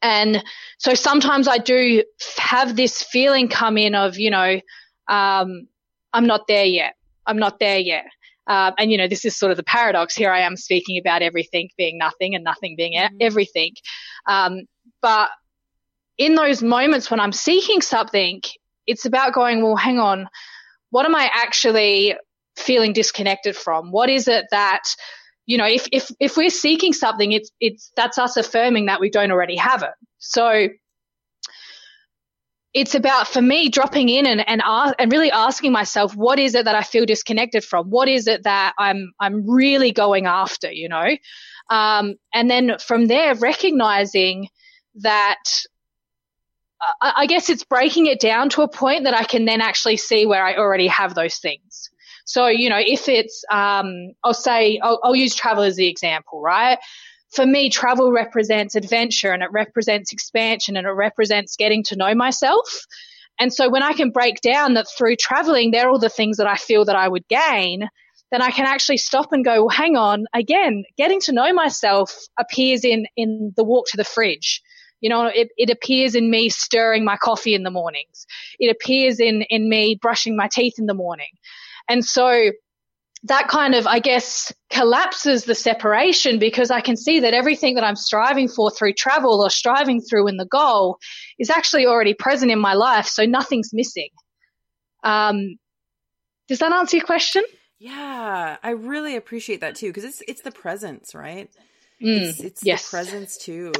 [0.02, 0.42] And
[0.78, 2.04] so sometimes I do
[2.36, 4.60] have this feeling come in of, you know,
[5.08, 5.66] um,
[6.12, 6.94] I'm not there yet.
[7.26, 8.06] I'm not there yet.
[8.46, 10.14] Um, and you know, this is sort of the paradox.
[10.14, 13.16] Here I am speaking about everything being nothing and nothing being mm-hmm.
[13.20, 13.72] everything.
[14.26, 14.62] Um,
[15.02, 15.30] but
[16.16, 18.40] in those moments when I'm seeking something,
[18.86, 20.28] it's about going, well, hang on,
[20.90, 22.14] what am I actually
[22.56, 23.92] feeling disconnected from?
[23.92, 24.82] What is it that,
[25.48, 29.08] you know, if, if, if we're seeking something, it's, it's, that's us affirming that we
[29.08, 29.94] don't already have it.
[30.18, 30.68] So
[32.74, 34.60] it's about for me dropping in and, and,
[34.98, 37.88] and really asking myself, what is it that I feel disconnected from?
[37.88, 41.16] What is it that I'm, I'm really going after, you know?
[41.70, 44.48] Um, and then from there, recognizing
[44.96, 45.42] that
[47.00, 50.26] I guess it's breaking it down to a point that I can then actually see
[50.26, 51.90] where I already have those things.
[52.28, 56.42] So, you know, if it's, um, I'll say, I'll, I'll use travel as the example,
[56.42, 56.78] right?
[57.32, 62.14] For me, travel represents adventure and it represents expansion and it represents getting to know
[62.14, 62.84] myself.
[63.40, 66.46] And so when I can break down that through traveling, they're all the things that
[66.46, 67.88] I feel that I would gain,
[68.30, 72.14] then I can actually stop and go, well, hang on, again, getting to know myself
[72.38, 74.62] appears in, in the walk to the fridge
[75.00, 78.26] you know, it, it appears in me stirring my coffee in the mornings.
[78.58, 81.30] It appears in, in me brushing my teeth in the morning.
[81.88, 82.50] And so
[83.24, 87.84] that kind of, I guess, collapses the separation because I can see that everything that
[87.84, 90.98] I'm striving for through travel or striving through in the goal
[91.38, 93.06] is actually already present in my life.
[93.06, 94.10] So nothing's missing.
[95.02, 95.56] Um,
[96.46, 97.42] does that answer your question?
[97.78, 101.48] Yeah, I really appreciate that too because it's it's the presence, right?
[102.02, 102.84] Mm, it's it's yes.
[102.84, 103.72] the presence too.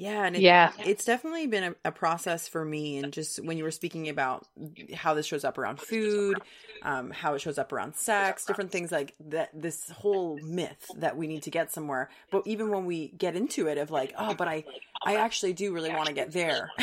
[0.00, 2.96] Yeah, and it, yeah, it's definitely been a, a, process for me.
[2.96, 4.46] And just when you were speaking about
[4.94, 6.38] how this shows up around food,
[6.82, 9.50] um, how it shows up around sex, different things like that.
[9.52, 13.66] This whole myth that we need to get somewhere, but even when we get into
[13.66, 14.64] it, of like, oh, but I,
[15.04, 16.70] I actually do really want to get there.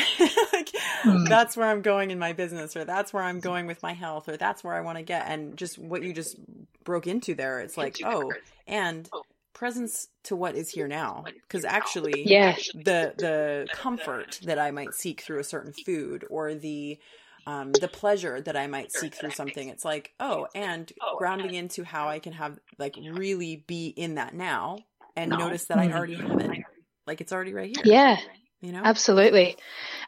[0.52, 0.70] like,
[1.02, 1.28] mm.
[1.28, 4.28] That's where I'm going in my business, or that's where I'm going with my health,
[4.28, 5.26] or that's where I want to get.
[5.26, 6.36] And just what you just
[6.84, 8.30] broke into there, it's like, oh,
[8.68, 9.10] and
[9.58, 11.24] presence to what is here now.
[11.26, 12.54] Because actually yeah.
[12.74, 16.98] the the comfort that i might seek through a certain food or the
[17.46, 21.82] um, the pleasure that i might seek through something it's like oh and grounding into
[21.82, 24.78] how i can have like really be in that now
[25.16, 26.64] and notice that i already have it.
[27.06, 27.84] Like it's already right here.
[27.86, 28.18] Yeah.
[28.60, 28.82] You know?
[28.84, 29.56] Absolutely.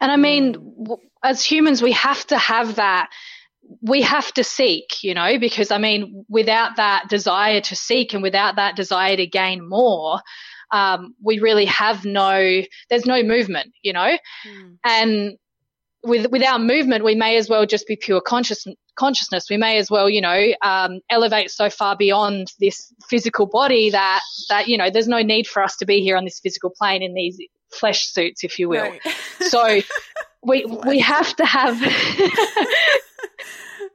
[0.00, 0.86] And i mean
[1.24, 3.10] as humans we have to have that
[3.82, 8.22] we have to seek, you know, because I mean, without that desire to seek and
[8.22, 10.20] without that desire to gain more,
[10.72, 14.76] um, we really have no, there's no movement, you know, mm.
[14.84, 15.36] and
[16.02, 19.46] with, without movement, we may as well just be pure conscious, consciousness.
[19.50, 24.20] We may as well, you know, um, elevate so far beyond this physical body that,
[24.48, 27.02] that, you know, there's no need for us to be here on this physical plane
[27.02, 27.38] in these
[27.72, 28.82] flesh suits, if you will.
[28.82, 29.00] Right.
[29.48, 29.80] so
[30.42, 31.80] we, we have to have,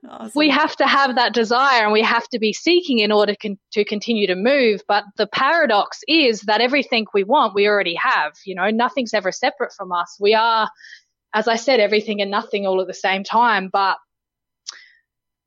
[0.10, 0.32] Awesome.
[0.36, 3.58] We have to have that desire and we have to be seeking in order con-
[3.72, 4.82] to continue to move.
[4.88, 8.34] But the paradox is that everything we want, we already have.
[8.46, 10.16] You know, nothing's ever separate from us.
[10.20, 10.70] We are,
[11.34, 13.70] as I said, everything and nothing all at the same time.
[13.72, 13.98] But,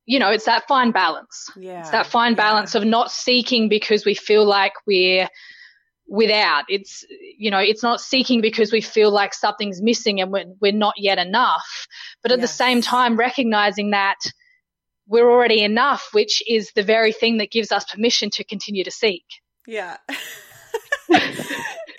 [0.05, 1.49] you know, it's that fine balance.
[1.55, 1.79] Yeah.
[1.79, 5.29] It's that fine balance of not seeking because we feel like we're
[6.09, 6.65] without.
[6.69, 7.05] It's,
[7.37, 10.95] you know, it's not seeking because we feel like something's missing and we're, we're not
[10.97, 11.87] yet enough.
[12.21, 12.49] But at yes.
[12.49, 14.17] the same time, recognizing that
[15.07, 18.91] we're already enough, which is the very thing that gives us permission to continue to
[18.91, 19.23] seek.
[19.67, 19.97] Yeah.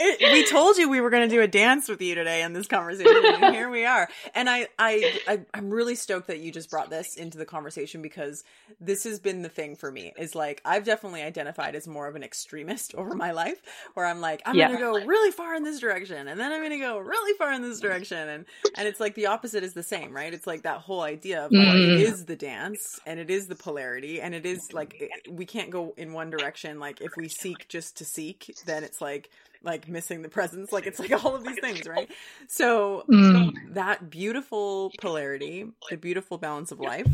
[0.00, 2.54] it, we told you we were going to do a dance with you today in
[2.54, 4.08] this conversation, and here we are.
[4.34, 8.00] And I, I, I, am really stoked that you just brought this into the conversation
[8.00, 8.42] because
[8.80, 10.12] this has been the thing for me.
[10.18, 13.60] Is like I've definitely identified as more of an extremist over my life,
[13.94, 14.68] where I'm like I'm yeah.
[14.68, 17.36] going to go really far in this direction, and then I'm going to go really
[17.36, 18.46] far in this direction, and
[18.76, 20.32] and it's like the opposite is the same, right?
[20.32, 21.74] It's like that whole idea of mm.
[21.74, 25.44] it is the dance, and it is the polarity, and it is like it, we
[25.44, 26.80] can't go in one direction.
[26.80, 29.30] Like if we seek just to seek, then it's like
[29.62, 30.72] like missing the presence.
[30.72, 32.10] Like it's like all of these things right?
[32.48, 33.52] So mm.
[33.74, 37.06] that beautiful polarity the beautiful balance of life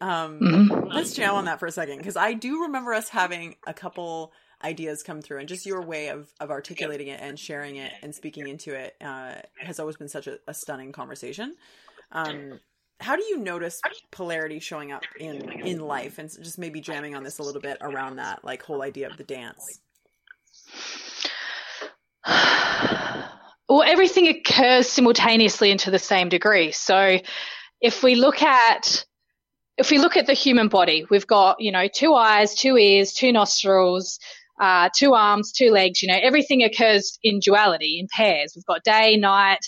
[0.00, 0.88] um mm-hmm.
[0.88, 4.32] let's chow on that for a second because i do remember us having a couple
[4.64, 8.14] ideas come through and just your way of of articulating it and sharing it and
[8.14, 11.54] speaking into it uh, has always been such a, a stunning conversation.
[12.12, 12.60] Um
[13.00, 13.80] how do you notice
[14.12, 16.18] polarity showing up in in life?
[16.18, 19.16] And just maybe jamming on this a little bit around that like whole idea of
[19.16, 19.80] the dance
[23.68, 26.72] well, everything occurs simultaneously and to the same degree.
[26.72, 27.18] So
[27.80, 29.04] if we look at
[29.76, 33.12] if we look at the human body, we've got, you know, two eyes, two ears,
[33.12, 34.20] two nostrils,
[34.60, 38.52] uh, two arms, two legs, you know, everything occurs in duality, in pairs.
[38.54, 39.58] We've got day, night,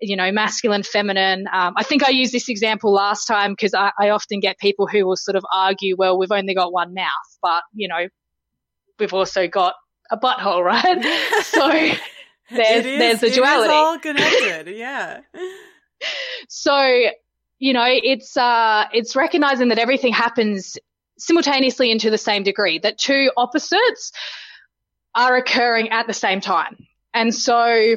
[0.00, 1.46] you know, masculine, feminine.
[1.52, 4.88] Um, I think I used this example last time because I, I often get people
[4.88, 8.08] who will sort of argue, well, we've only got one mouth, but, you know,
[8.98, 9.74] we've also got
[10.10, 11.02] a butthole, right?
[11.44, 11.70] so
[12.50, 13.64] there's, there's the duality.
[13.64, 14.68] It is all connected.
[14.76, 15.20] yeah.
[16.48, 17.08] So,
[17.58, 20.76] you know, it's, uh, it's recognizing that everything happens
[21.18, 24.12] simultaneously and to the same degree, that two opposites
[25.14, 26.76] are occurring at the same time.
[27.12, 27.96] And so,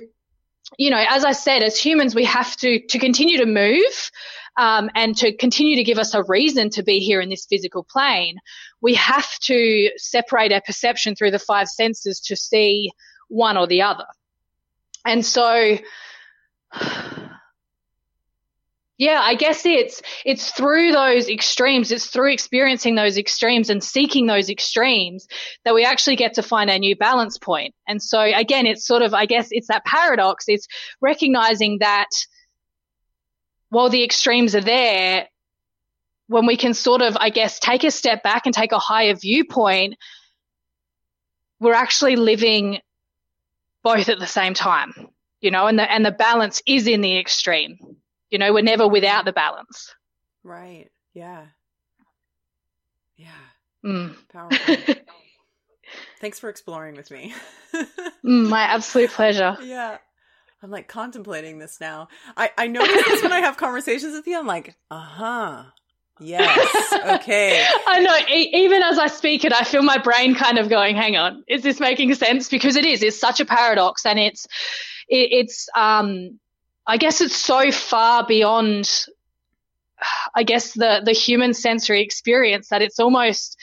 [0.78, 4.12] you know, as I said, as humans, we have to, to continue to move,
[4.58, 7.86] um, and to continue to give us a reason to be here in this physical
[7.90, 8.40] plane,
[8.82, 12.92] we have to separate our perception through the five senses to see
[13.28, 14.08] one or the other.
[15.06, 15.78] And so,
[18.98, 21.92] yeah, I guess it's, it's through those extremes.
[21.92, 25.28] It's through experiencing those extremes and seeking those extremes
[25.66, 27.76] that we actually get to find our new balance point.
[27.88, 30.46] And so again, it's sort of, I guess it's that paradox.
[30.48, 30.68] It's
[31.00, 32.10] recognizing that
[33.70, 35.28] while the extremes are there,
[36.28, 39.16] when we can sort of, I guess, take a step back and take a higher
[39.16, 39.96] viewpoint,
[41.60, 42.80] we're actually living
[43.84, 44.94] both at the same time,
[45.42, 47.78] you know, and the, and the balance is in the extreme.
[48.30, 49.94] You know, we're never without the balance.
[50.44, 50.90] Right.
[51.14, 51.46] Yeah.
[53.16, 53.28] Yeah.
[53.86, 54.16] Mm.
[54.32, 54.76] Powerful.
[56.20, 57.34] Thanks for exploring with me.
[57.74, 59.58] mm, my absolute pleasure.
[59.64, 59.98] Yeah.
[60.62, 62.08] I'm like contemplating this now.
[62.36, 64.40] I, I notice this when I have conversations with you.
[64.40, 65.64] I'm like, uh huh.
[66.20, 66.94] Yes.
[67.22, 67.64] Okay.
[67.88, 68.18] I know.
[68.36, 71.44] E- even as I speak it, I feel my brain kind of going, hang on,
[71.48, 72.50] is this making sense?
[72.50, 73.04] Because it is.
[73.04, 74.46] It's such a paradox and it's,
[75.08, 76.40] it, it's, um,
[76.88, 79.06] I guess it's so far beyond,
[80.36, 83.58] I guess, the, the human sensory experience that it's almost,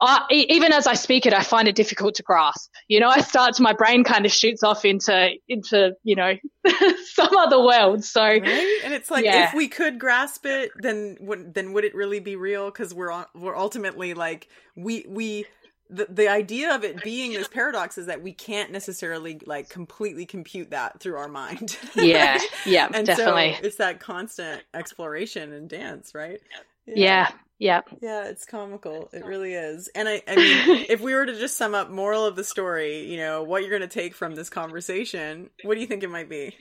[0.00, 2.70] uh, even as I speak it, I find it difficult to grasp.
[2.88, 6.34] You know, I start to, my brain kind of shoots off into, into, you know,
[7.14, 8.04] some other world.
[8.04, 8.42] So, right?
[8.84, 9.48] and it's like, yeah.
[9.48, 12.70] if we could grasp it, then, would, then would it really be real?
[12.70, 15.46] Cause we're, we're ultimately like, we, we,
[15.90, 20.24] the the idea of it being this paradox is that we can't necessarily like completely
[20.24, 21.76] compute that through our mind.
[21.94, 23.54] yeah, yeah, and definitely.
[23.60, 26.40] So it's that constant exploration and dance, right?
[26.86, 26.94] Yeah.
[26.96, 27.30] yeah.
[27.58, 27.80] Yeah.
[28.02, 29.08] Yeah, it's comical.
[29.12, 29.88] It really is.
[29.94, 33.08] And I, I mean, if we were to just sum up moral of the story,
[33.10, 36.10] you know, what you're going to take from this conversation, what do you think it
[36.10, 36.54] might be?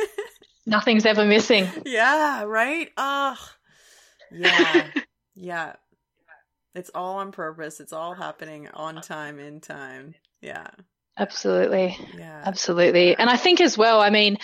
[0.66, 1.68] Nothing's ever missing.
[1.84, 2.88] Yeah, right?
[2.96, 3.36] Oh,
[4.32, 4.88] yeah.
[5.36, 5.74] Yeah.
[6.74, 7.80] It's all on purpose.
[7.80, 10.14] It's all happening on time, in time.
[10.42, 10.66] Yeah.
[11.16, 11.96] Absolutely.
[12.18, 12.42] Yeah.
[12.44, 13.16] Absolutely.
[13.16, 14.36] And I think as well, I mean,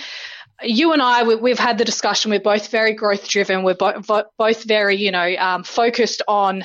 [0.62, 2.30] you and I, we, have had the discussion.
[2.30, 3.62] We're both very growth driven.
[3.62, 6.64] We're bo- both very, you know, um, focused on,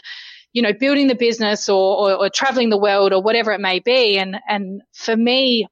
[0.54, 3.80] you know, building the business or, or, or traveling the world or whatever it may
[3.80, 4.18] be.
[4.18, 5.68] And, and for me,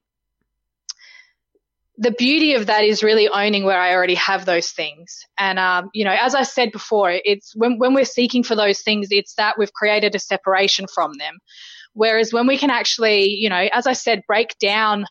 [1.96, 5.22] the beauty of that is really owning where I already have those things.
[5.38, 8.80] And, um, you know, as I said before, it's when, when we're seeking for those
[8.80, 11.38] things, it's that we've created a separation from them.
[11.92, 15.04] Whereas when we can actually, you know, as I said, break down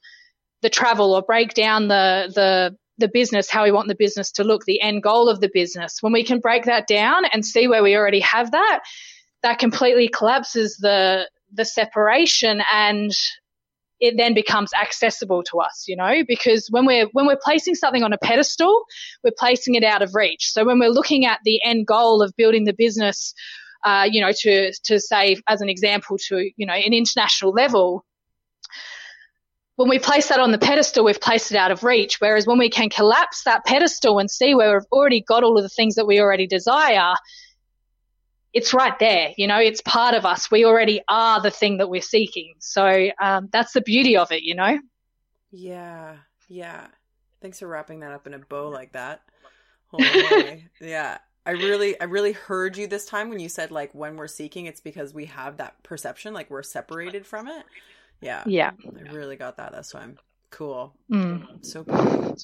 [0.62, 4.43] the travel or break down the, the, the business, how we want the business to
[4.43, 7.68] look, the end goal of the business, when we can break that down and see
[7.68, 8.82] where we already have that,
[9.43, 13.12] that completely collapses the, the separation and
[14.00, 18.04] it then becomes accessible to us, you know, because when we're, when we're placing something
[18.04, 18.84] on a pedestal,
[19.24, 20.52] we're placing it out of reach.
[20.52, 23.34] So when we're looking at the end goal of building the business,
[23.84, 28.06] uh, you know, to, to say, as an example, to, you know, an international level,
[29.80, 32.19] when we place that on the pedestal, we've placed it out of reach.
[32.19, 35.63] Whereas when we can collapse that pedestal and see where we've already got all of
[35.63, 37.13] the things that we already desire,
[38.51, 39.32] it's right there.
[39.38, 40.51] You know, it's part of us.
[40.51, 42.55] We already are the thing that we're seeking.
[42.59, 44.80] So um, that's the beauty of it, you know?
[45.49, 46.17] Yeah.
[46.49, 46.88] Yeah.
[47.41, 49.21] Thanks for wrapping that up in a bow like that.
[50.82, 51.19] yeah.
[51.45, 54.65] I really I really heard you this time when you said like when we're seeking
[54.65, 57.63] it's because we have that perception like we're separated from it.
[58.22, 58.43] Yeah.
[58.45, 58.72] Yeah.
[58.86, 60.17] I really got that this time.
[60.49, 60.93] Cool.
[61.11, 61.65] Mm.
[61.65, 62.36] So cool.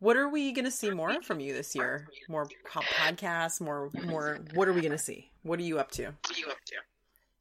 [0.00, 2.06] What are we going to see more from you this year?
[2.28, 5.30] More podcasts, more more what are we going to see?
[5.42, 6.04] What are you up to?
[6.04, 6.74] What are you up to?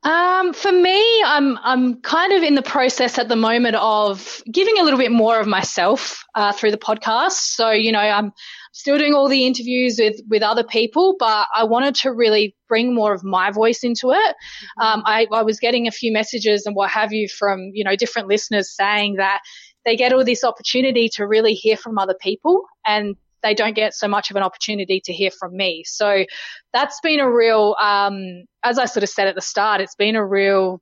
[0.03, 4.77] Um, for me, I'm I'm kind of in the process at the moment of giving
[4.77, 7.31] a little bit more of myself uh, through the podcast.
[7.31, 8.31] So you know, I'm
[8.73, 12.93] still doing all the interviews with with other people, but I wanted to really bring
[12.93, 14.35] more of my voice into it.
[14.35, 14.81] Mm-hmm.
[14.81, 17.95] Um, I, I was getting a few messages and what have you from you know
[17.95, 19.41] different listeners saying that
[19.83, 23.93] they get all this opportunity to really hear from other people and they don't get
[23.93, 25.83] so much of an opportunity to hear from me.
[25.85, 26.25] So
[26.73, 30.15] that's been a real, um, as I sort of said at the start, it's been
[30.15, 30.81] a real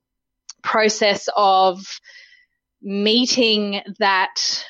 [0.62, 1.80] process of
[2.82, 4.64] meeting that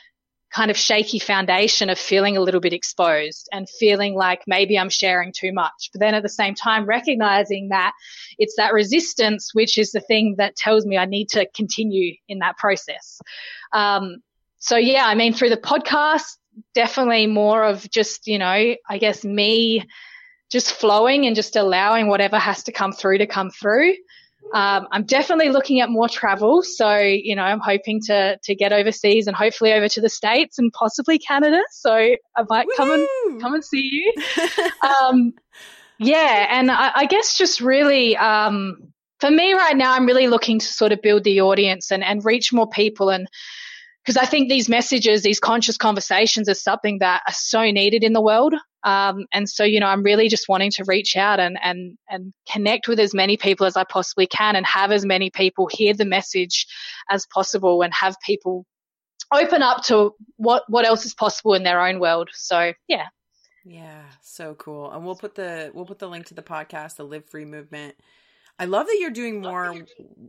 [0.56, 4.88] kind of shaky foundation of feeling a little bit exposed and feeling like maybe I'm
[4.88, 5.90] sharing too much.
[5.92, 7.92] But then at the same time, recognizing that
[8.38, 12.38] it's that resistance, which is the thing that tells me I need to continue in
[12.38, 13.20] that process.
[13.74, 14.22] Um,
[14.58, 16.38] so yeah, I mean, through the podcast,
[16.74, 18.46] definitely more of just, you know,
[18.88, 19.84] I guess me
[20.50, 23.94] just flowing and just allowing whatever has to come through to come through.
[24.54, 26.62] Um, I'm definitely looking at more travel.
[26.62, 30.58] So, you know, I'm hoping to, to get overseas and hopefully over to the States
[30.58, 31.60] and possibly Canada.
[31.72, 32.76] So I might Woo-hoo!
[32.76, 34.14] come and come and see you.
[34.88, 35.32] um,
[35.98, 36.46] yeah.
[36.50, 40.66] And I, I, guess just really, um, for me right now, I'm really looking to
[40.66, 43.26] sort of build the audience and, and reach more people and,
[44.06, 48.12] because I think these messages, these conscious conversations, is something that are so needed in
[48.12, 48.54] the world.
[48.84, 52.32] Um, and so, you know, I'm really just wanting to reach out and and and
[52.48, 55.92] connect with as many people as I possibly can, and have as many people hear
[55.92, 56.68] the message
[57.10, 58.64] as possible, and have people
[59.34, 62.30] open up to what what else is possible in their own world.
[62.32, 63.06] So, yeah.
[63.64, 64.92] Yeah, so cool.
[64.92, 67.96] And we'll put the we'll put the link to the podcast, the Live Free movement.
[68.58, 69.74] I love that you're doing more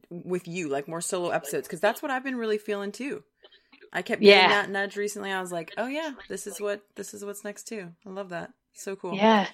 [0.09, 3.23] with you, like more solo episodes, because that's what I've been really feeling too.
[3.93, 4.49] I kept getting yeah.
[4.49, 5.31] that nudge recently.
[5.31, 7.89] I was like, oh yeah, this is what this is what's next too.
[8.05, 8.51] I love that.
[8.73, 9.15] So cool.
[9.15, 9.47] Yeah.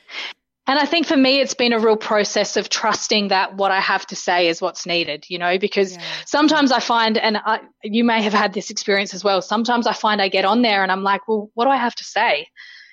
[0.65, 3.81] And I think for me, it's been a real process of trusting that what I
[3.81, 6.01] have to say is what's needed, you know, because yeah.
[6.25, 9.41] sometimes I find, and I, you may have had this experience as well.
[9.41, 11.95] Sometimes I find I get on there and I'm like, well, what do I have
[11.95, 12.47] to say?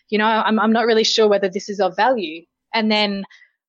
[0.09, 2.45] You know, I'm, I'm not really sure whether this is of value.
[2.75, 3.23] And then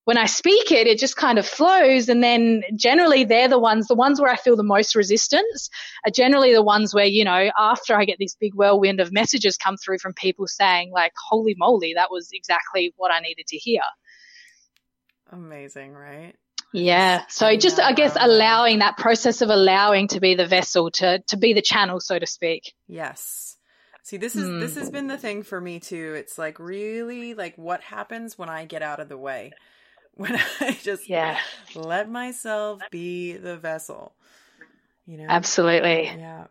[0.05, 2.09] when I speak it, it just kind of flows.
[2.09, 5.69] And then generally they're the ones, the ones where I feel the most resistance
[6.05, 9.57] are generally the ones where, you know, after I get this big whirlwind of messages
[9.57, 13.57] come through from people saying like, holy moly, that was exactly what I needed to
[13.57, 13.81] hear.
[15.31, 16.33] Amazing, right?
[16.73, 17.23] Yeah.
[17.27, 21.37] So just, I guess, allowing that process of allowing to be the vessel to, to
[21.37, 22.73] be the channel, so to speak.
[22.87, 23.57] Yes.
[24.03, 24.59] See, this is, mm.
[24.59, 26.15] this has been the thing for me too.
[26.15, 29.51] It's like really like what happens when I get out of the way
[30.16, 31.38] when I just yeah.
[31.76, 34.14] let myself be the vessel.
[35.05, 35.26] You know?
[35.28, 36.05] Absolutely.
[36.05, 36.47] Yeah.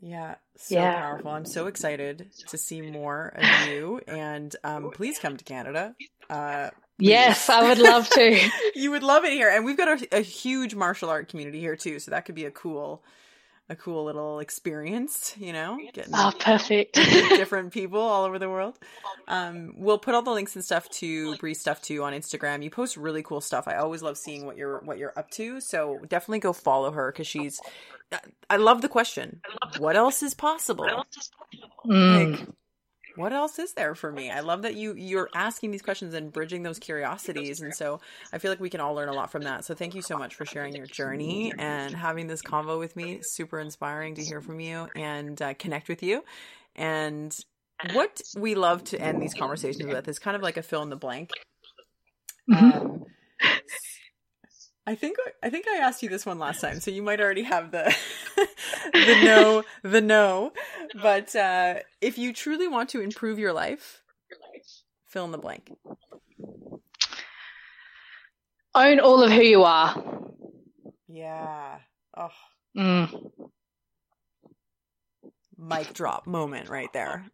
[0.00, 0.34] Yeah.
[0.56, 1.00] So yeah.
[1.00, 1.30] powerful.
[1.30, 4.00] I'm so excited to see more of you.
[4.06, 5.94] And um, please come to Canada.
[6.28, 8.50] Uh, yes, I would love to.
[8.74, 9.48] you would love it here.
[9.48, 11.98] And we've got a, a huge martial art community here too.
[11.98, 13.02] So that could be a cool
[13.68, 18.78] a cool little experience, you know, getting oh, perfect different people all over the world.
[19.26, 22.62] Um, we'll put all the links and stuff to Bree stuff too on Instagram.
[22.62, 23.66] You post really cool stuff.
[23.66, 25.60] I always love seeing what you're what you're up to.
[25.60, 27.60] So definitely go follow her because she's.
[28.48, 29.40] I love the question.
[29.78, 31.04] What else is possible?
[31.86, 32.38] Mm.
[32.38, 32.48] Like,
[33.16, 34.30] what else is there for me?
[34.30, 38.00] I love that you you're asking these questions and bridging those curiosities, and so
[38.32, 39.64] I feel like we can all learn a lot from that.
[39.64, 43.20] So thank you so much for sharing your journey and having this convo with me.
[43.22, 46.24] Super inspiring to hear from you and uh, connect with you.
[46.76, 47.36] And
[47.92, 50.90] what we love to end these conversations with is kind of like a fill in
[50.90, 51.30] the blank.
[52.50, 52.72] Mm-hmm.
[52.72, 53.03] Um,
[54.86, 57.44] I think I think I asked you this one last time, so you might already
[57.44, 57.94] have the
[58.92, 60.52] the no the no.
[61.00, 64.02] But uh, if you truly want to improve your life,
[65.06, 65.72] fill in the blank.
[68.74, 70.02] Own all of who you are.
[71.08, 71.78] Yeah.
[72.16, 72.28] Oh.
[72.76, 73.30] Mm.
[75.56, 77.24] Mic drop moment right there.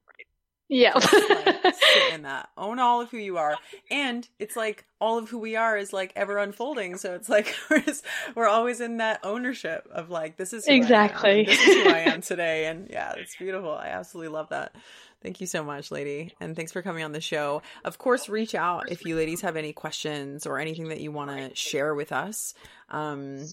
[0.70, 0.94] Yeah.
[0.94, 1.04] like,
[1.74, 2.48] sit in that.
[2.56, 3.56] Own all of who you are.
[3.90, 6.96] And it's like all of who we are is like ever unfolding.
[6.96, 8.04] So it's like we're, just,
[8.36, 12.20] we're always in that ownership of like, this is exactly this is who I am
[12.22, 12.66] today.
[12.66, 13.72] And yeah, it's beautiful.
[13.72, 14.74] I absolutely love that.
[15.22, 16.32] Thank you so much, lady.
[16.40, 17.60] And thanks for coming on the show.
[17.84, 21.30] Of course, reach out if you ladies have any questions or anything that you want
[21.30, 22.54] to share with us.
[22.88, 23.44] Um,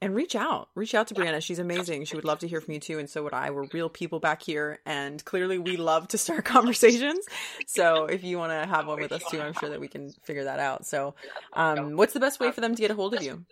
[0.00, 0.68] and reach out.
[0.74, 1.42] Reach out to briana.
[1.42, 2.04] She's amazing.
[2.04, 2.98] She would love to hear from you too.
[2.98, 3.50] And so would i.
[3.50, 4.78] We're real people back here.
[4.84, 7.24] And clearly we love to start conversations.
[7.66, 10.12] So if you want to have one with us too i'm sure that we can
[10.24, 10.86] figure that out.
[10.86, 11.14] So
[11.52, 13.44] um, what's the best way for them to get a hold of you?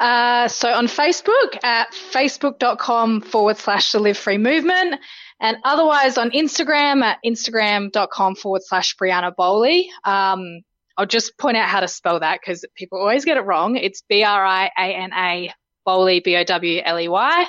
[0.00, 5.00] Uh, so on facebook at facebook.com forward slash the live free movement.
[5.40, 9.90] And otherwise on instagram at instagram.com forward slash briana bowley.
[10.04, 10.62] Um,
[10.98, 13.76] I'll just point out how to spell that because people always get it wrong.
[13.76, 15.52] It's B R I A N A
[15.86, 17.46] Bowley, B O W L E Y.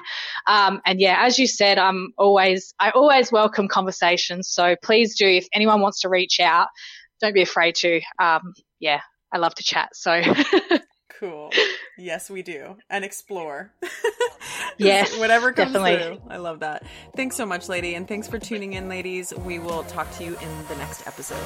[0.47, 4.49] Um, and yeah, as you said, I'm always, I always welcome conversations.
[4.49, 6.67] So please do, if anyone wants to reach out,
[7.19, 7.99] don't be afraid to.
[8.21, 9.01] Um, yeah,
[9.33, 9.89] I love to chat.
[9.93, 10.21] So
[11.19, 11.49] cool.
[11.97, 12.77] Yes, we do.
[12.87, 13.73] And explore.
[14.77, 15.17] yes.
[15.17, 16.17] Whatever comes definitely.
[16.17, 16.21] through.
[16.29, 16.83] I love that.
[17.15, 17.95] Thanks so much, lady.
[17.95, 19.33] And thanks for tuning in, ladies.
[19.33, 21.43] We will talk to you in the next episode.